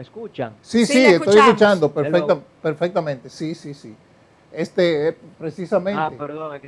¿Me 0.00 0.04
escuchan? 0.04 0.54
Sí, 0.62 0.86
sí, 0.86 1.04
estoy 1.04 1.38
escuchando 1.38 1.92
perfectamente. 2.62 3.28
Sí, 3.28 3.54
sí, 3.54 3.74
sí. 3.74 3.94
Este, 4.50 5.08
eh, 5.08 5.16
precisamente. 5.38 6.00
Ah, 6.00 6.10
perdón, 6.16 6.58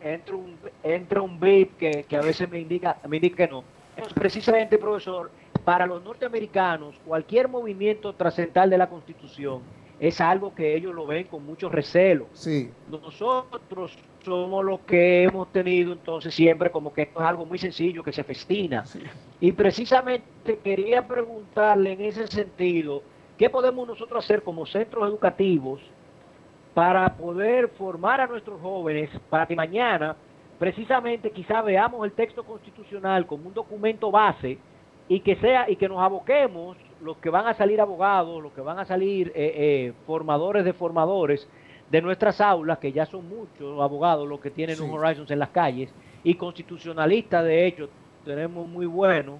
entra 0.00 0.36
un, 0.36 0.56
entra 0.84 1.22
un 1.22 1.40
beat 1.40 1.70
que, 1.76 2.16
a 2.16 2.20
veces 2.20 2.48
me 2.48 2.60
indica, 2.60 2.98
me 3.08 3.16
indica 3.16 3.38
que 3.38 3.48
no. 3.48 3.64
precisamente, 4.14 4.78
profesor, 4.78 5.28
para 5.64 5.86
los 5.86 6.04
norteamericanos, 6.04 6.94
cualquier 7.04 7.48
movimiento 7.48 8.12
trascendental 8.12 8.70
de 8.70 8.78
la 8.78 8.88
Constitución 8.88 9.62
es 9.98 10.20
algo 10.20 10.54
que 10.54 10.76
ellos 10.76 10.94
lo 10.94 11.06
ven 11.06 11.26
con 11.26 11.44
mucho 11.44 11.68
recelo. 11.68 12.26
Sí. 12.32 12.70
Nosotros 12.90 13.96
somos 14.24 14.64
los 14.64 14.80
que 14.80 15.24
hemos 15.24 15.50
tenido 15.52 15.92
entonces 15.92 16.34
siempre 16.34 16.70
como 16.70 16.92
que 16.92 17.02
esto 17.02 17.20
es 17.20 17.26
algo 17.26 17.46
muy 17.46 17.58
sencillo, 17.58 18.02
que 18.02 18.12
se 18.12 18.24
festina. 18.24 18.84
Y 19.40 19.52
precisamente 19.52 20.58
quería 20.62 21.06
preguntarle 21.06 21.92
en 21.92 22.02
ese 22.02 22.26
sentido, 22.26 23.02
¿qué 23.38 23.48
podemos 23.48 23.86
nosotros 23.86 24.24
hacer 24.24 24.42
como 24.42 24.66
centros 24.66 25.08
educativos 25.08 25.80
para 26.74 27.16
poder 27.16 27.68
formar 27.68 28.20
a 28.20 28.26
nuestros 28.26 28.60
jóvenes 28.60 29.08
para 29.30 29.46
que 29.46 29.56
mañana 29.56 30.14
precisamente 30.58 31.30
quizá 31.30 31.62
veamos 31.62 32.04
el 32.04 32.12
texto 32.12 32.44
constitucional 32.44 33.26
como 33.26 33.48
un 33.48 33.54
documento 33.54 34.10
base 34.10 34.58
y 35.08 35.20
que 35.20 35.36
sea 35.36 35.70
y 35.70 35.76
que 35.76 35.88
nos 35.88 36.00
aboquemos 36.00 36.76
los 37.00 37.16
que 37.18 37.30
van 37.30 37.46
a 37.46 37.54
salir 37.54 37.80
abogados, 37.80 38.42
los 38.42 38.52
que 38.52 38.60
van 38.60 38.78
a 38.78 38.84
salir 38.84 39.28
eh, 39.34 39.52
eh, 39.54 39.92
formadores 40.06 40.64
de 40.64 40.72
formadores, 40.72 41.48
de 41.90 42.02
nuestras 42.02 42.40
aulas, 42.40 42.78
que 42.78 42.92
ya 42.92 43.06
son 43.06 43.28
muchos 43.28 43.80
abogados 43.80 44.28
los 44.28 44.40
que 44.40 44.50
tienen 44.50 44.80
un 44.80 44.90
Horizons 44.90 45.30
en 45.30 45.38
las 45.38 45.50
calles, 45.50 45.92
y 46.24 46.34
constitucionalistas, 46.34 47.44
de 47.44 47.66
hecho, 47.66 47.88
tenemos 48.24 48.66
muy 48.66 48.86
buenos. 48.86 49.38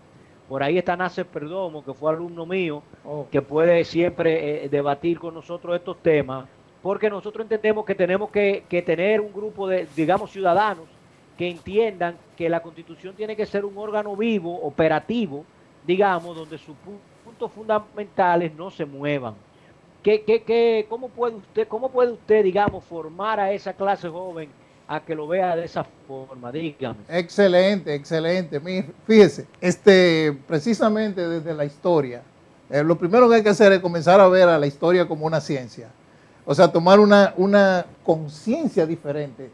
Por 0.48 0.62
ahí 0.62 0.78
está 0.78 0.96
Nacer 0.96 1.26
Perdomo, 1.26 1.84
que 1.84 1.92
fue 1.92 2.12
alumno 2.12 2.46
mío, 2.46 2.82
oh. 3.04 3.26
que 3.32 3.42
puede 3.42 3.82
siempre 3.82 4.64
eh, 4.64 4.68
debatir 4.68 5.18
con 5.18 5.34
nosotros 5.34 5.74
estos 5.74 6.00
temas, 6.00 6.46
porque 6.82 7.10
nosotros 7.10 7.42
entendemos 7.42 7.84
que 7.84 7.96
tenemos 7.96 8.30
que, 8.30 8.62
que 8.68 8.80
tener 8.82 9.20
un 9.20 9.32
grupo 9.32 9.66
de, 9.66 9.88
digamos, 9.96 10.30
ciudadanos 10.30 10.84
que 11.36 11.50
entiendan 11.50 12.16
que 12.36 12.48
la 12.48 12.60
constitución 12.60 13.14
tiene 13.16 13.34
que 13.34 13.44
ser 13.44 13.64
un 13.64 13.76
órgano 13.76 14.14
vivo, 14.16 14.62
operativo, 14.62 15.44
digamos, 15.86 16.36
donde 16.36 16.58
sus 16.58 16.76
fundamentales 17.52 18.54
no 18.54 18.70
se 18.70 18.84
muevan. 18.84 19.34
¿Qué, 20.02 20.22
qué, 20.22 20.42
qué, 20.42 20.86
cómo, 20.88 21.08
puede 21.08 21.36
usted, 21.36 21.68
¿Cómo 21.68 21.90
puede 21.90 22.12
usted, 22.12 22.44
digamos, 22.44 22.84
formar 22.84 23.40
a 23.40 23.52
esa 23.52 23.72
clase 23.72 24.08
joven 24.08 24.48
a 24.86 25.00
que 25.00 25.14
lo 25.14 25.26
vea 25.26 25.56
de 25.56 25.64
esa 25.64 25.84
forma? 26.06 26.52
Dígame. 26.52 26.98
Excelente, 27.08 27.94
excelente. 27.94 28.60
Fíjese, 29.06 29.46
este, 29.60 30.36
precisamente 30.46 31.26
desde 31.28 31.52
la 31.54 31.64
historia, 31.64 32.22
eh, 32.70 32.84
lo 32.84 32.96
primero 32.96 33.28
que 33.28 33.36
hay 33.36 33.42
que 33.42 33.48
hacer 33.48 33.72
es 33.72 33.80
comenzar 33.80 34.20
a 34.20 34.28
ver 34.28 34.48
a 34.48 34.58
la 34.58 34.66
historia 34.66 35.08
como 35.08 35.26
una 35.26 35.40
ciencia. 35.40 35.88
O 36.44 36.54
sea, 36.54 36.68
tomar 36.68 37.00
una, 37.00 37.34
una 37.36 37.84
conciencia 38.04 38.86
diferente 38.86 39.50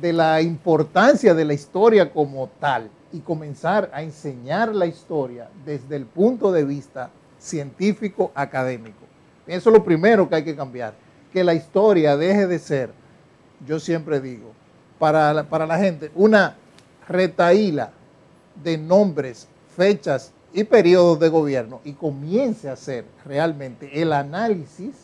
de 0.00 0.12
la 0.12 0.40
importancia 0.40 1.34
de 1.34 1.44
la 1.44 1.52
historia 1.52 2.10
como 2.10 2.48
tal 2.58 2.88
y 3.12 3.20
comenzar 3.20 3.90
a 3.92 4.02
enseñar 4.02 4.74
la 4.74 4.86
historia 4.86 5.48
desde 5.64 5.96
el 5.96 6.06
punto 6.06 6.50
de 6.50 6.64
vista 6.64 7.10
científico 7.38 8.32
académico. 8.34 9.00
Eso 9.46 9.70
es 9.70 9.76
lo 9.76 9.84
primero 9.84 10.28
que 10.28 10.36
hay 10.36 10.44
que 10.44 10.56
cambiar. 10.56 10.94
Que 11.32 11.44
la 11.44 11.54
historia 11.54 12.16
deje 12.16 12.46
de 12.46 12.58
ser, 12.58 12.90
yo 13.66 13.80
siempre 13.80 14.20
digo, 14.20 14.52
para 14.98 15.32
la, 15.34 15.44
para 15.44 15.66
la 15.66 15.78
gente 15.78 16.10
una 16.14 16.56
retaíla 17.08 17.90
de 18.62 18.78
nombres, 18.78 19.48
fechas 19.76 20.32
y 20.52 20.64
periodos 20.64 21.18
de 21.18 21.28
gobierno 21.28 21.80
y 21.84 21.92
comience 21.92 22.68
a 22.68 22.74
hacer 22.74 23.04
realmente 23.24 24.00
el 24.00 24.12
análisis 24.12 24.94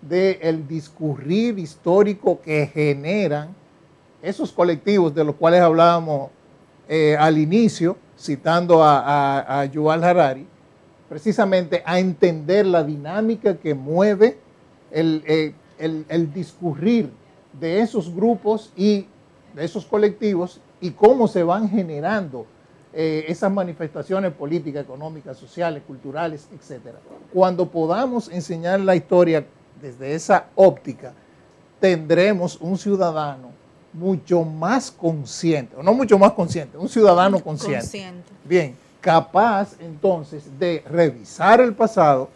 del 0.00 0.66
discurrir 0.66 1.58
histórico 1.58 2.40
que 2.40 2.66
generan 2.66 3.54
esos 4.22 4.52
colectivos 4.52 5.14
de 5.14 5.24
los 5.24 5.34
cuales 5.34 5.60
hablábamos 5.60 6.30
eh, 6.88 7.16
al 7.18 7.38
inicio, 7.38 7.96
citando 8.18 8.82
a, 8.82 9.64
Yuval 9.72 10.04
Harari, 10.04 10.46
precisamente 11.08 11.82
a 11.84 11.98
entender 11.98 12.66
la 12.66 12.82
dinámica 12.82 13.56
que 13.56 13.74
mueve 13.74 14.38
el, 14.90 15.22
eh, 15.26 15.54
el, 15.78 16.32
discurrir 16.32 17.10
de 17.52 17.80
esos 17.80 18.14
grupos 18.14 18.72
y 18.76 19.06
de 19.54 19.64
esos 19.64 19.84
colectivos 19.84 20.60
y 20.80 20.90
cómo 20.90 21.28
se 21.28 21.42
van 21.42 21.68
generando 21.68 22.46
eh, 22.92 23.24
esas 23.28 23.52
manifestaciones 23.52 24.32
políticas, 24.32 24.84
económicas, 24.84 25.36
sociales, 25.36 25.82
culturales, 25.86 26.48
etc. 26.52 26.94
Cuando 27.32 27.68
podamos 27.68 28.28
enseñar 28.30 28.80
la 28.80 28.96
historia 28.96 29.44
desde 29.80 30.14
esa 30.14 30.46
óptica, 30.54 31.12
tendremos 31.80 32.58
un 32.60 32.78
ciudadano 32.78 33.55
mucho 33.96 34.44
más 34.44 34.90
consciente, 34.90 35.74
o 35.76 35.82
no 35.82 35.94
mucho 35.94 36.18
más 36.18 36.32
consciente, 36.32 36.76
un 36.76 36.88
ciudadano 36.88 37.40
consciente. 37.40 37.80
consciente. 37.80 38.32
Bien, 38.44 38.76
capaz 39.00 39.74
entonces 39.80 40.44
de 40.58 40.84
revisar 40.88 41.60
el 41.60 41.74
pasado, 41.74 42.28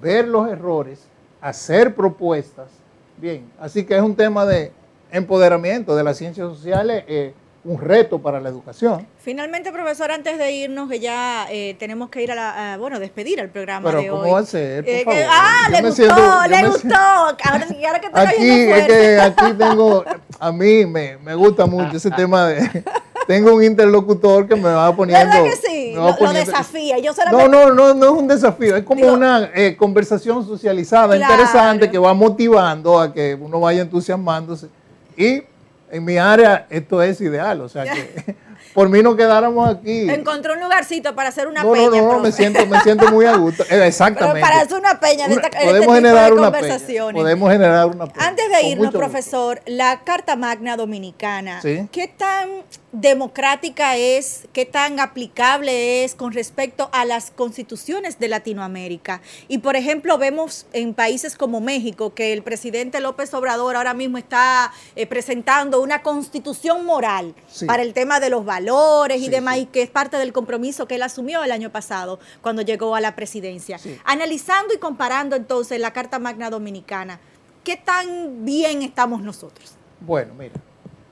ver 0.00 0.28
los 0.28 0.48
errores, 0.48 1.00
hacer 1.40 1.94
propuestas. 1.94 2.68
Bien, 3.16 3.50
así 3.58 3.84
que 3.84 3.96
es 3.96 4.02
un 4.02 4.14
tema 4.14 4.44
de 4.44 4.72
empoderamiento 5.10 5.96
de 5.96 6.04
las 6.04 6.18
ciencias 6.18 6.48
sociales. 6.48 7.04
Eh, 7.08 7.32
un 7.62 7.78
reto 7.78 8.20
para 8.20 8.40
la 8.40 8.48
educación. 8.48 9.06
Finalmente, 9.18 9.70
profesor, 9.70 10.10
antes 10.10 10.38
de 10.38 10.52
irnos, 10.52 10.88
que 10.88 10.98
ya 10.98 11.46
eh, 11.50 11.76
tenemos 11.78 12.08
que 12.08 12.22
ir 12.22 12.32
a 12.32 12.34
la, 12.34 12.76
bueno, 12.78 12.98
despedir 12.98 13.38
el 13.38 13.50
programa 13.50 13.90
Pero 13.90 14.16
¿cómo 14.16 14.32
va 14.32 14.40
a 14.40 14.44
ser? 14.44 14.88
Eh, 14.88 15.04
ah, 15.28 15.68
le 15.70 15.82
gustó, 15.82 16.04
le 16.48 16.66
gustó. 16.66 16.96
Ahora, 16.96 17.66
ahora 17.86 18.00
que 18.00 18.06
está 18.06 18.22
aquí, 18.22 18.48
es 18.48 18.86
que 18.86 19.20
aquí 19.20 19.52
tengo, 19.58 20.04
a 20.38 20.52
mí 20.52 20.86
me, 20.86 21.18
me 21.18 21.34
gusta 21.34 21.66
mucho 21.66 21.98
ese 21.98 22.10
tema 22.10 22.46
de, 22.46 22.82
tengo 23.26 23.54
un 23.54 23.62
interlocutor 23.62 24.48
que 24.48 24.56
me 24.56 24.70
va 24.70 24.94
poniendo. 24.96 25.24
¿Verdad 25.24 25.44
que 25.44 25.56
sí? 25.56 25.92
lo, 25.94 26.32
desafía. 26.32 26.98
Yo 26.98 27.12
no, 27.30 27.46
no, 27.46 27.72
no, 27.72 27.94
no 27.94 28.06
es 28.06 28.10
un 28.10 28.26
desafío, 28.26 28.74
es 28.74 28.84
como 28.84 29.06
una 29.06 29.50
eh, 29.54 29.76
conversación 29.76 30.46
socializada, 30.46 31.16
interesante, 31.16 31.90
que 31.90 31.98
va 31.98 32.14
motivando 32.14 32.98
a 32.98 33.12
que 33.12 33.36
uno 33.40 33.60
vaya 33.60 33.82
entusiasmándose. 33.82 34.68
Y 35.16 35.42
en 35.90 36.04
mi 36.04 36.18
área 36.18 36.66
esto 36.70 37.02
es 37.02 37.20
ideal, 37.20 37.60
o 37.60 37.68
sea 37.68 37.84
que 37.92 38.34
por 38.74 38.88
mí 38.88 39.02
no 39.02 39.16
quedáramos 39.16 39.68
aquí. 39.68 40.08
Encontró 40.10 40.54
un 40.54 40.60
lugarcito 40.60 41.14
para 41.14 41.30
hacer 41.30 41.48
una 41.48 41.62
peña. 41.62 42.02
No, 42.02 42.12
no, 42.12 42.20
me 42.20 42.32
siento, 42.32 42.64
me 42.66 42.80
siento 42.80 43.10
muy 43.10 43.26
a 43.26 43.36
gusto. 43.36 43.64
Eh, 43.70 43.86
exactamente. 43.86 44.40
para 44.40 44.62
hacer 44.62 44.78
una 44.78 44.98
peña 44.98 45.28
de 45.28 45.34
esta, 45.34 45.48
podemos 45.48 45.80
este 45.80 45.94
generar 45.94 46.32
una 46.32 46.50
Peña. 46.50 47.12
Podemos 47.12 47.52
generar 47.52 47.86
una 47.86 48.06
peña. 48.06 48.26
Antes 48.26 48.50
de 48.50 48.62
irnos, 48.68 48.92
profesor, 48.92 49.60
la 49.66 50.00
Carta 50.02 50.34
Magna 50.34 50.76
Dominicana, 50.76 51.60
¿qué 51.62 52.08
tan 52.08 52.48
democrática 52.92 53.96
es, 53.96 54.48
qué 54.52 54.66
tan 54.66 54.98
aplicable 54.98 56.04
es 56.04 56.14
con 56.14 56.32
respecto 56.32 56.90
a 56.92 57.04
las 57.04 57.30
constituciones 57.30 58.18
de 58.18 58.28
Latinoamérica. 58.28 59.20
Y 59.46 59.58
por 59.58 59.76
ejemplo, 59.76 60.18
vemos 60.18 60.66
en 60.72 60.94
países 60.94 61.36
como 61.36 61.60
México 61.60 62.14
que 62.14 62.32
el 62.32 62.42
presidente 62.42 63.00
López 63.00 63.32
Obrador 63.34 63.76
ahora 63.76 63.94
mismo 63.94 64.18
está 64.18 64.72
eh, 64.96 65.06
presentando 65.06 65.80
una 65.80 66.02
constitución 66.02 66.84
moral 66.84 67.34
para 67.66 67.82
el 67.82 67.94
tema 67.94 68.18
de 68.18 68.30
los 68.30 68.44
valores 68.44 68.59
y 68.60 69.28
demás, 69.28 69.58
y 69.58 69.66
que 69.66 69.82
es 69.82 69.90
parte 69.90 70.16
del 70.16 70.32
compromiso 70.32 70.86
que 70.86 70.96
él 70.96 71.02
asumió 71.02 71.42
el 71.42 71.52
año 71.52 71.70
pasado 71.70 72.18
cuando 72.42 72.62
llegó 72.62 72.94
a 72.94 73.00
la 73.00 73.14
presidencia. 73.16 73.78
Analizando 74.04 74.74
y 74.74 74.78
comparando 74.78 75.36
entonces 75.36 75.80
la 75.80 75.92
Carta 75.92 76.18
Magna 76.18 76.50
Dominicana, 76.50 77.20
¿qué 77.64 77.76
tan 77.76 78.44
bien 78.44 78.82
estamos 78.82 79.22
nosotros? 79.22 79.72
Bueno, 80.00 80.34
mira 80.38 80.54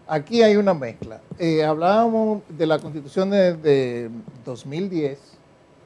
aquí 0.08 0.42
hay 0.42 0.56
una 0.56 0.74
mezcla. 0.74 1.20
Eh, 1.38 1.62
hablábamos 1.62 2.42
de 2.48 2.66
la 2.66 2.78
constitución 2.78 3.30
de, 3.30 4.10
2010 4.44 5.18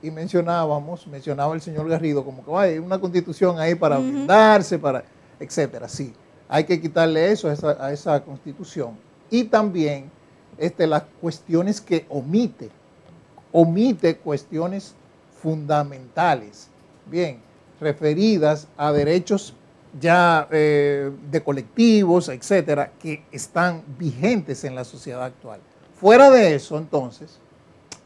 y 0.03 0.11
mencionábamos, 0.11 1.07
mencionaba 1.07 1.55
el 1.55 1.61
señor 1.61 1.89
Garrido, 1.89 2.25
como 2.25 2.45
que 2.45 2.53
hay 2.55 2.79
una 2.79 2.99
constitución 2.99 3.59
ahí 3.59 3.75
para 3.75 3.99
blindarse, 3.99 4.79
para, 4.79 5.05
etcétera. 5.39 5.89
Sí, 5.89 6.15
hay 6.49 6.65
que 6.65 6.81
quitarle 6.81 7.31
eso 7.31 7.49
a 7.49 7.93
esa, 7.93 8.25
constitución. 8.25 8.97
Y 9.31 9.45
también 9.45 10.11
este, 10.63 10.87
las 10.87 11.03
cuestiones 11.21 11.81
que 11.81 12.07
omite, 12.09 12.71
omite 13.51 14.17
cuestiones 14.17 14.95
fundamentales, 15.41 16.69
bien, 17.07 17.41
referidas 17.81 18.69
a 18.77 18.93
derechos 18.93 19.55
ya 20.01 20.47
eh, 20.53 21.11
de 21.33 21.43
colectivos, 21.43 22.29
etcétera, 22.29 22.93
que 23.01 23.25
están 23.33 23.83
vigentes 23.99 24.63
en 24.63 24.77
la 24.77 24.85
sociedad 24.85 25.25
actual. 25.25 25.59
Fuera 25.97 26.31
de 26.31 26.55
eso, 26.55 26.79
entonces, 26.79 27.41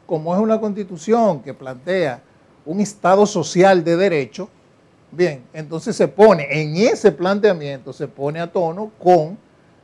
como 0.07 0.33
es 0.33 0.41
una 0.41 0.59
constitución 0.59 1.43
que 1.43 1.53
plantea 1.53 2.23
un 2.65 2.79
Estado 2.79 3.27
social 3.27 3.83
de 3.83 3.97
derecho, 3.97 4.49
bien, 5.11 5.43
entonces 5.53 5.95
se 5.95 6.07
pone, 6.07 6.47
en 6.49 6.75
ese 6.75 7.11
planteamiento 7.11 7.93
se 7.93 8.07
pone 8.07 8.39
a 8.39 8.51
tono 8.51 8.91
con, 8.97 9.37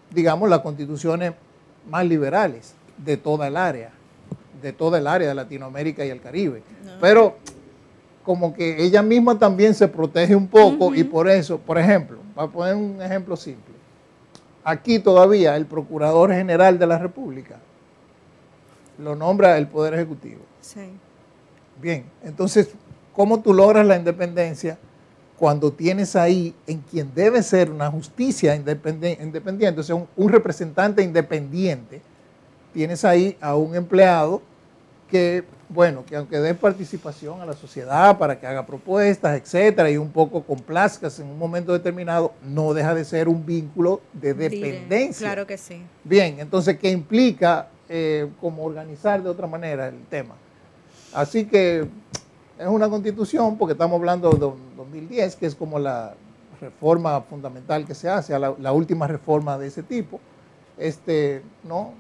digamos, 0.10 0.50
las 0.50 0.62
constituciones 0.62 1.34
más 1.90 2.06
liberales 2.06 2.76
de 2.98 3.18
toda 3.18 3.48
el 3.48 3.58
área, 3.58 3.92
de 4.62 4.74
toda 4.74 4.98
el 4.98 5.08
área 5.08 5.28
de 5.28 5.36
Latinoamérica 5.36 6.06
y 6.06 6.10
el 6.10 6.22
Caribe. 6.22 6.64
Pero 7.02 7.38
como 8.24 8.54
que 8.54 8.84
ella 8.84 9.02
misma 9.02 9.38
también 9.38 9.74
se 9.74 9.88
protege 9.88 10.36
un 10.36 10.48
poco 10.48 10.96
y 10.96 11.04
por 11.04 11.30
eso, 11.30 11.58
por 11.58 11.78
ejemplo, 11.78 12.20
para 12.34 12.48
poner 12.48 12.76
un 12.76 13.02
ejemplo 13.02 13.36
simple, 13.36 13.74
aquí 14.64 15.00
todavía 15.00 15.56
el 15.56 15.66
Procurador 15.66 16.32
General 16.32 16.80
de 16.80 16.88
la 16.88 16.98
República 16.98 17.60
lo 18.98 19.16
nombra 19.16 19.58
el 19.58 19.68
Poder 19.68 19.96
Ejecutivo. 19.96 20.42
Sí. 20.62 20.92
Bien, 21.82 22.06
entonces, 22.24 22.70
¿cómo 23.14 23.42
tú 23.42 23.54
logras 23.54 23.86
la 23.86 23.98
independencia 23.98 24.78
cuando 25.44 25.74
tienes 25.74 26.16
ahí 26.16 26.56
en 26.66 26.80
quien 26.80 27.14
debe 27.14 27.44
ser 27.44 27.70
una 27.70 27.92
justicia 27.92 28.56
independiente, 28.56 29.82
o 29.82 29.84
sea, 29.84 29.96
un 30.16 30.30
representante 30.30 31.04
independiente, 31.04 32.00
tienes 32.74 33.04
ahí 33.04 33.36
a 33.42 33.54
un 33.58 33.76
empleado 33.76 34.42
que 35.10 35.44
bueno, 35.68 36.06
que 36.06 36.16
aunque 36.16 36.40
dé 36.40 36.54
participación 36.54 37.42
a 37.42 37.46
la 37.46 37.52
sociedad 37.52 38.18
para 38.18 38.40
que 38.40 38.48
haga 38.48 38.66
propuestas, 38.66 39.38
etcétera, 39.38 39.92
y 39.92 39.98
un 39.98 40.12
poco 40.12 40.44
complazcas 40.44 41.20
en 41.20 41.28
un 41.28 41.38
momento 41.38 41.74
determinado, 41.74 42.34
no 42.42 42.74
deja 42.74 42.96
de 42.96 43.04
ser 43.04 43.28
un 43.28 43.46
vínculo 43.46 44.00
de 44.14 44.34
dependencia. 44.34 45.28
Claro 45.28 45.46
que 45.46 45.58
sí. 45.58 45.82
Bien, 46.06 46.40
entonces, 46.40 46.80
¿qué 46.80 46.90
implica 46.90 47.68
eh, 47.90 48.30
como 48.40 48.64
organizar 48.64 49.22
de 49.22 49.28
otra 49.28 49.48
manera 49.48 49.90
el 49.90 50.06
tema? 50.06 50.36
Así 51.12 51.44
que 51.44 51.86
es 52.64 52.70
una 52.70 52.90
constitución, 52.90 53.58
porque 53.58 53.74
estamos 53.74 53.98
hablando 53.98 54.30
de 54.32 54.40
2010, 54.78 55.36
que 55.36 55.46
es 55.46 55.56
como 55.56 55.78
la 55.80 56.16
reforma 56.60 57.22
fundamental 57.22 57.86
que 57.86 57.94
se 57.94 58.10
hace, 58.10 58.38
la, 58.40 58.56
la 58.58 58.72
última 58.72 59.08
reforma 59.08 59.58
de 59.58 59.68
ese 59.68 59.84
tipo. 59.84 60.20
Este, 60.78 61.42
¿no? 61.64 61.94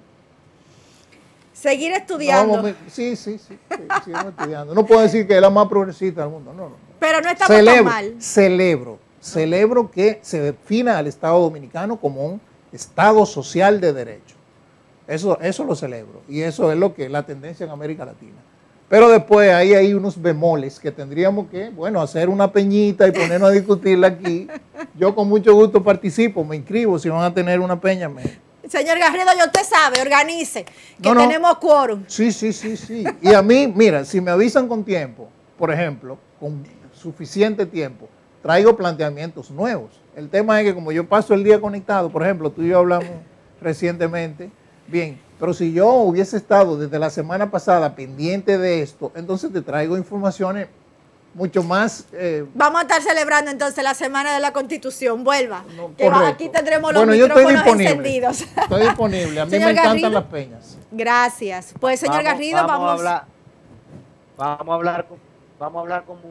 Seguir 1.53 1.91
estudiando. 1.91 2.73
sí, 2.87 3.15
sí, 3.15 3.37
sí, 3.37 3.57
seguimos 4.03 4.25
estudiando. 4.27 4.73
No 4.73 4.85
puedo 4.85 5.01
decir 5.01 5.27
que 5.27 5.35
es 5.35 5.41
la 5.41 5.49
más 5.49 5.67
progresista 5.67 6.21
del 6.21 6.31
mundo, 6.31 6.51
no, 6.53 6.69
no. 6.69 6.75
Pero 6.99 7.21
no 7.21 7.29
estamos 7.29 7.55
celebro, 7.55 7.83
tan 7.83 7.93
mal. 7.93 8.15
Celebro, 8.19 8.99
celebro 9.21 9.91
que 9.91 10.19
se 10.23 10.39
defina 10.39 10.97
al 10.97 11.07
Estado 11.07 11.39
Dominicano 11.39 11.99
como 11.99 12.25
un 12.25 12.41
Estado 12.71 13.25
social 13.25 13.79
de 13.79 13.93
derecho. 13.93 14.35
Eso, 15.07 15.39
eso 15.41 15.63
lo 15.65 15.75
celebro 15.75 16.21
y 16.27 16.41
eso 16.41 16.71
es 16.71 16.77
lo 16.77 16.95
que 16.95 17.05
es 17.05 17.11
la 17.11 17.23
tendencia 17.23 17.65
en 17.65 17.71
América 17.71 18.05
Latina. 18.05 18.37
Pero 18.89 19.09
después 19.09 19.51
ahí 19.51 19.73
hay 19.73 19.93
unos 19.93 20.21
bemoles 20.21 20.79
que 20.79 20.91
tendríamos 20.91 21.47
que, 21.49 21.69
bueno, 21.69 22.01
hacer 22.01 22.29
una 22.29 22.51
peñita 22.51 23.07
y 23.07 23.11
ponernos 23.11 23.49
a 23.49 23.51
discutirla 23.51 24.07
aquí. 24.07 24.47
Yo 24.95 25.15
con 25.15 25.27
mucho 25.27 25.53
gusto 25.53 25.83
participo, 25.83 26.43
me 26.43 26.55
inscribo, 26.55 26.99
si 26.99 27.09
van 27.09 27.23
a 27.23 27.33
tener 27.33 27.59
una 27.59 27.79
peña, 27.79 28.07
me, 28.07 28.21
Señor 28.67 28.97
Garrido, 28.97 29.25
ya 29.37 29.45
usted 29.45 29.63
sabe, 29.63 30.01
organice, 30.01 30.65
que 31.01 31.13
tenemos 31.13 31.57
quórum. 31.57 32.03
Sí, 32.07 32.31
sí, 32.31 32.53
sí, 32.53 32.77
sí. 32.77 33.03
Y 33.21 33.33
a 33.33 33.41
mí, 33.41 33.67
mira, 33.67 34.05
si 34.05 34.21
me 34.21 34.31
avisan 34.31 34.67
con 34.67 34.83
tiempo, 34.83 35.29
por 35.57 35.71
ejemplo, 35.71 36.17
con 36.39 36.63
suficiente 36.93 37.65
tiempo, 37.65 38.07
traigo 38.41 38.75
planteamientos 38.75 39.51
nuevos. 39.51 39.91
El 40.15 40.29
tema 40.29 40.61
es 40.61 40.67
que 40.67 40.73
como 40.73 40.91
yo 40.91 41.07
paso 41.07 41.33
el 41.33 41.43
día 41.43 41.59
conectado, 41.59 42.09
por 42.09 42.23
ejemplo, 42.23 42.51
tú 42.51 42.61
y 42.61 42.69
yo 42.69 42.79
hablamos 42.79 43.09
recientemente, 43.61 44.49
bien, 44.87 45.19
pero 45.39 45.53
si 45.53 45.73
yo 45.73 45.91
hubiese 45.93 46.37
estado 46.37 46.77
desde 46.77 46.99
la 46.99 47.09
semana 47.09 47.51
pasada 47.51 47.95
pendiente 47.95 48.57
de 48.57 48.81
esto, 48.81 49.11
entonces 49.15 49.51
te 49.51 49.61
traigo 49.61 49.97
informaciones 49.97 50.67
mucho 51.33 51.63
más... 51.63 52.05
Eh, 52.13 52.45
Vamos 52.53 52.79
a 52.79 52.81
estar 52.83 53.01
celebrando 53.01 53.49
entonces 53.49 53.83
la 53.83 53.93
Semana 53.93 54.33
de 54.33 54.39
la 54.39 54.53
Constitución. 54.53 55.23
Vuelva. 55.23 55.65
aquí 56.27 56.49
tendremos 56.49 56.93
los 56.93 57.07
micrófonos 57.07 57.65
encendidos. 57.65 58.41
Estoy 58.41 58.83
disponible. 58.83 59.41
A 59.41 59.45
mí 59.45 59.59
me 59.59 59.71
encantan 59.71 60.13
las 60.13 60.23
peñas. 60.25 60.77
Gracias. 60.91 61.73
Pues, 61.79 61.99
señor 61.99 62.23
Garrido, 62.23 62.65
vamos... 62.67 62.77
Vamos 62.77 62.89
a 62.89 62.93
hablar, 62.93 63.27
vamos 64.37 64.69
a 64.69 64.75
hablar, 64.75 65.07
vamos 65.59 65.77
a 65.77 65.81
hablar 65.81 66.03
como 66.05 66.21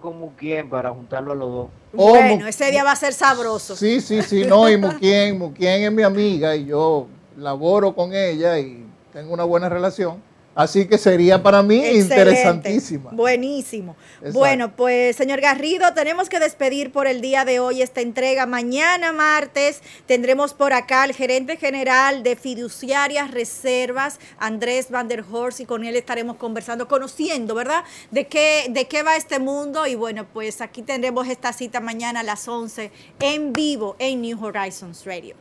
con 0.00 0.18
Muquien 0.18 0.68
para 0.68 0.90
juntarlo 0.90 1.32
a 1.32 1.34
los 1.34 1.50
dos. 1.50 1.66
Oh, 1.96 2.10
bueno, 2.10 2.46
ese 2.46 2.70
día 2.70 2.84
va 2.84 2.92
a 2.92 2.96
ser 2.96 3.12
sabroso. 3.12 3.76
Sí, 3.76 4.00
sí, 4.00 4.22
sí, 4.22 4.44
no, 4.44 4.68
y 4.68 4.76
Muquien, 4.76 5.38
Muquien 5.38 5.82
es 5.82 5.92
mi 5.92 6.02
amiga 6.02 6.54
y 6.54 6.66
yo 6.66 7.06
laboro 7.36 7.94
con 7.94 8.14
ella 8.14 8.58
y 8.58 8.84
tengo 9.12 9.32
una 9.32 9.44
buena 9.44 9.68
relación. 9.68 10.22
Así 10.54 10.88
que 10.88 10.98
sería 10.98 11.40
para 11.40 11.62
mí 11.62 11.76
interesantísima. 11.76 13.12
Buenísimo. 13.12 13.94
Bueno, 14.32 14.74
pues 14.74 15.14
señor 15.14 15.40
Garrido, 15.40 15.94
tenemos 15.94 16.28
que 16.28 16.40
despedir 16.40 16.90
por 16.90 17.06
el 17.06 17.20
día 17.20 17.44
de 17.44 17.60
hoy 17.60 17.82
esta 17.82 18.00
entrega. 18.00 18.46
Mañana 18.46 19.12
martes 19.12 19.80
tendremos 20.06 20.52
por 20.52 20.72
acá 20.72 21.04
al 21.04 21.14
gerente 21.14 21.56
general 21.56 22.24
de 22.24 22.34
fiduciarias 22.34 23.30
reservas, 23.30 24.18
Andrés 24.38 24.90
Van 24.90 25.06
der 25.06 25.24
Horst, 25.30 25.60
y 25.60 25.66
con 25.66 25.84
él 25.84 25.94
estaremos 25.94 26.36
conversando, 26.36 26.88
conociendo, 26.88 27.54
¿verdad? 27.54 27.84
De 28.10 28.26
qué, 28.26 28.66
de 28.70 28.88
qué 28.88 29.04
va 29.04 29.16
este 29.16 29.38
mundo. 29.38 29.86
Y 29.86 29.94
bueno, 29.94 30.26
pues 30.32 30.60
aquí 30.60 30.82
tendremos 30.82 31.28
esta 31.28 31.52
cita 31.52 31.78
mañana 31.78 32.20
a 32.20 32.24
las 32.24 32.48
11 32.48 32.90
en 33.20 33.52
vivo 33.52 33.94
en 34.00 34.20
New 34.20 34.44
Horizons 34.44 35.06
Radio. 35.06 35.36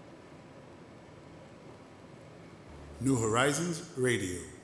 New 3.02 3.18
Horizons 3.18 3.84
Radio. 3.98 4.59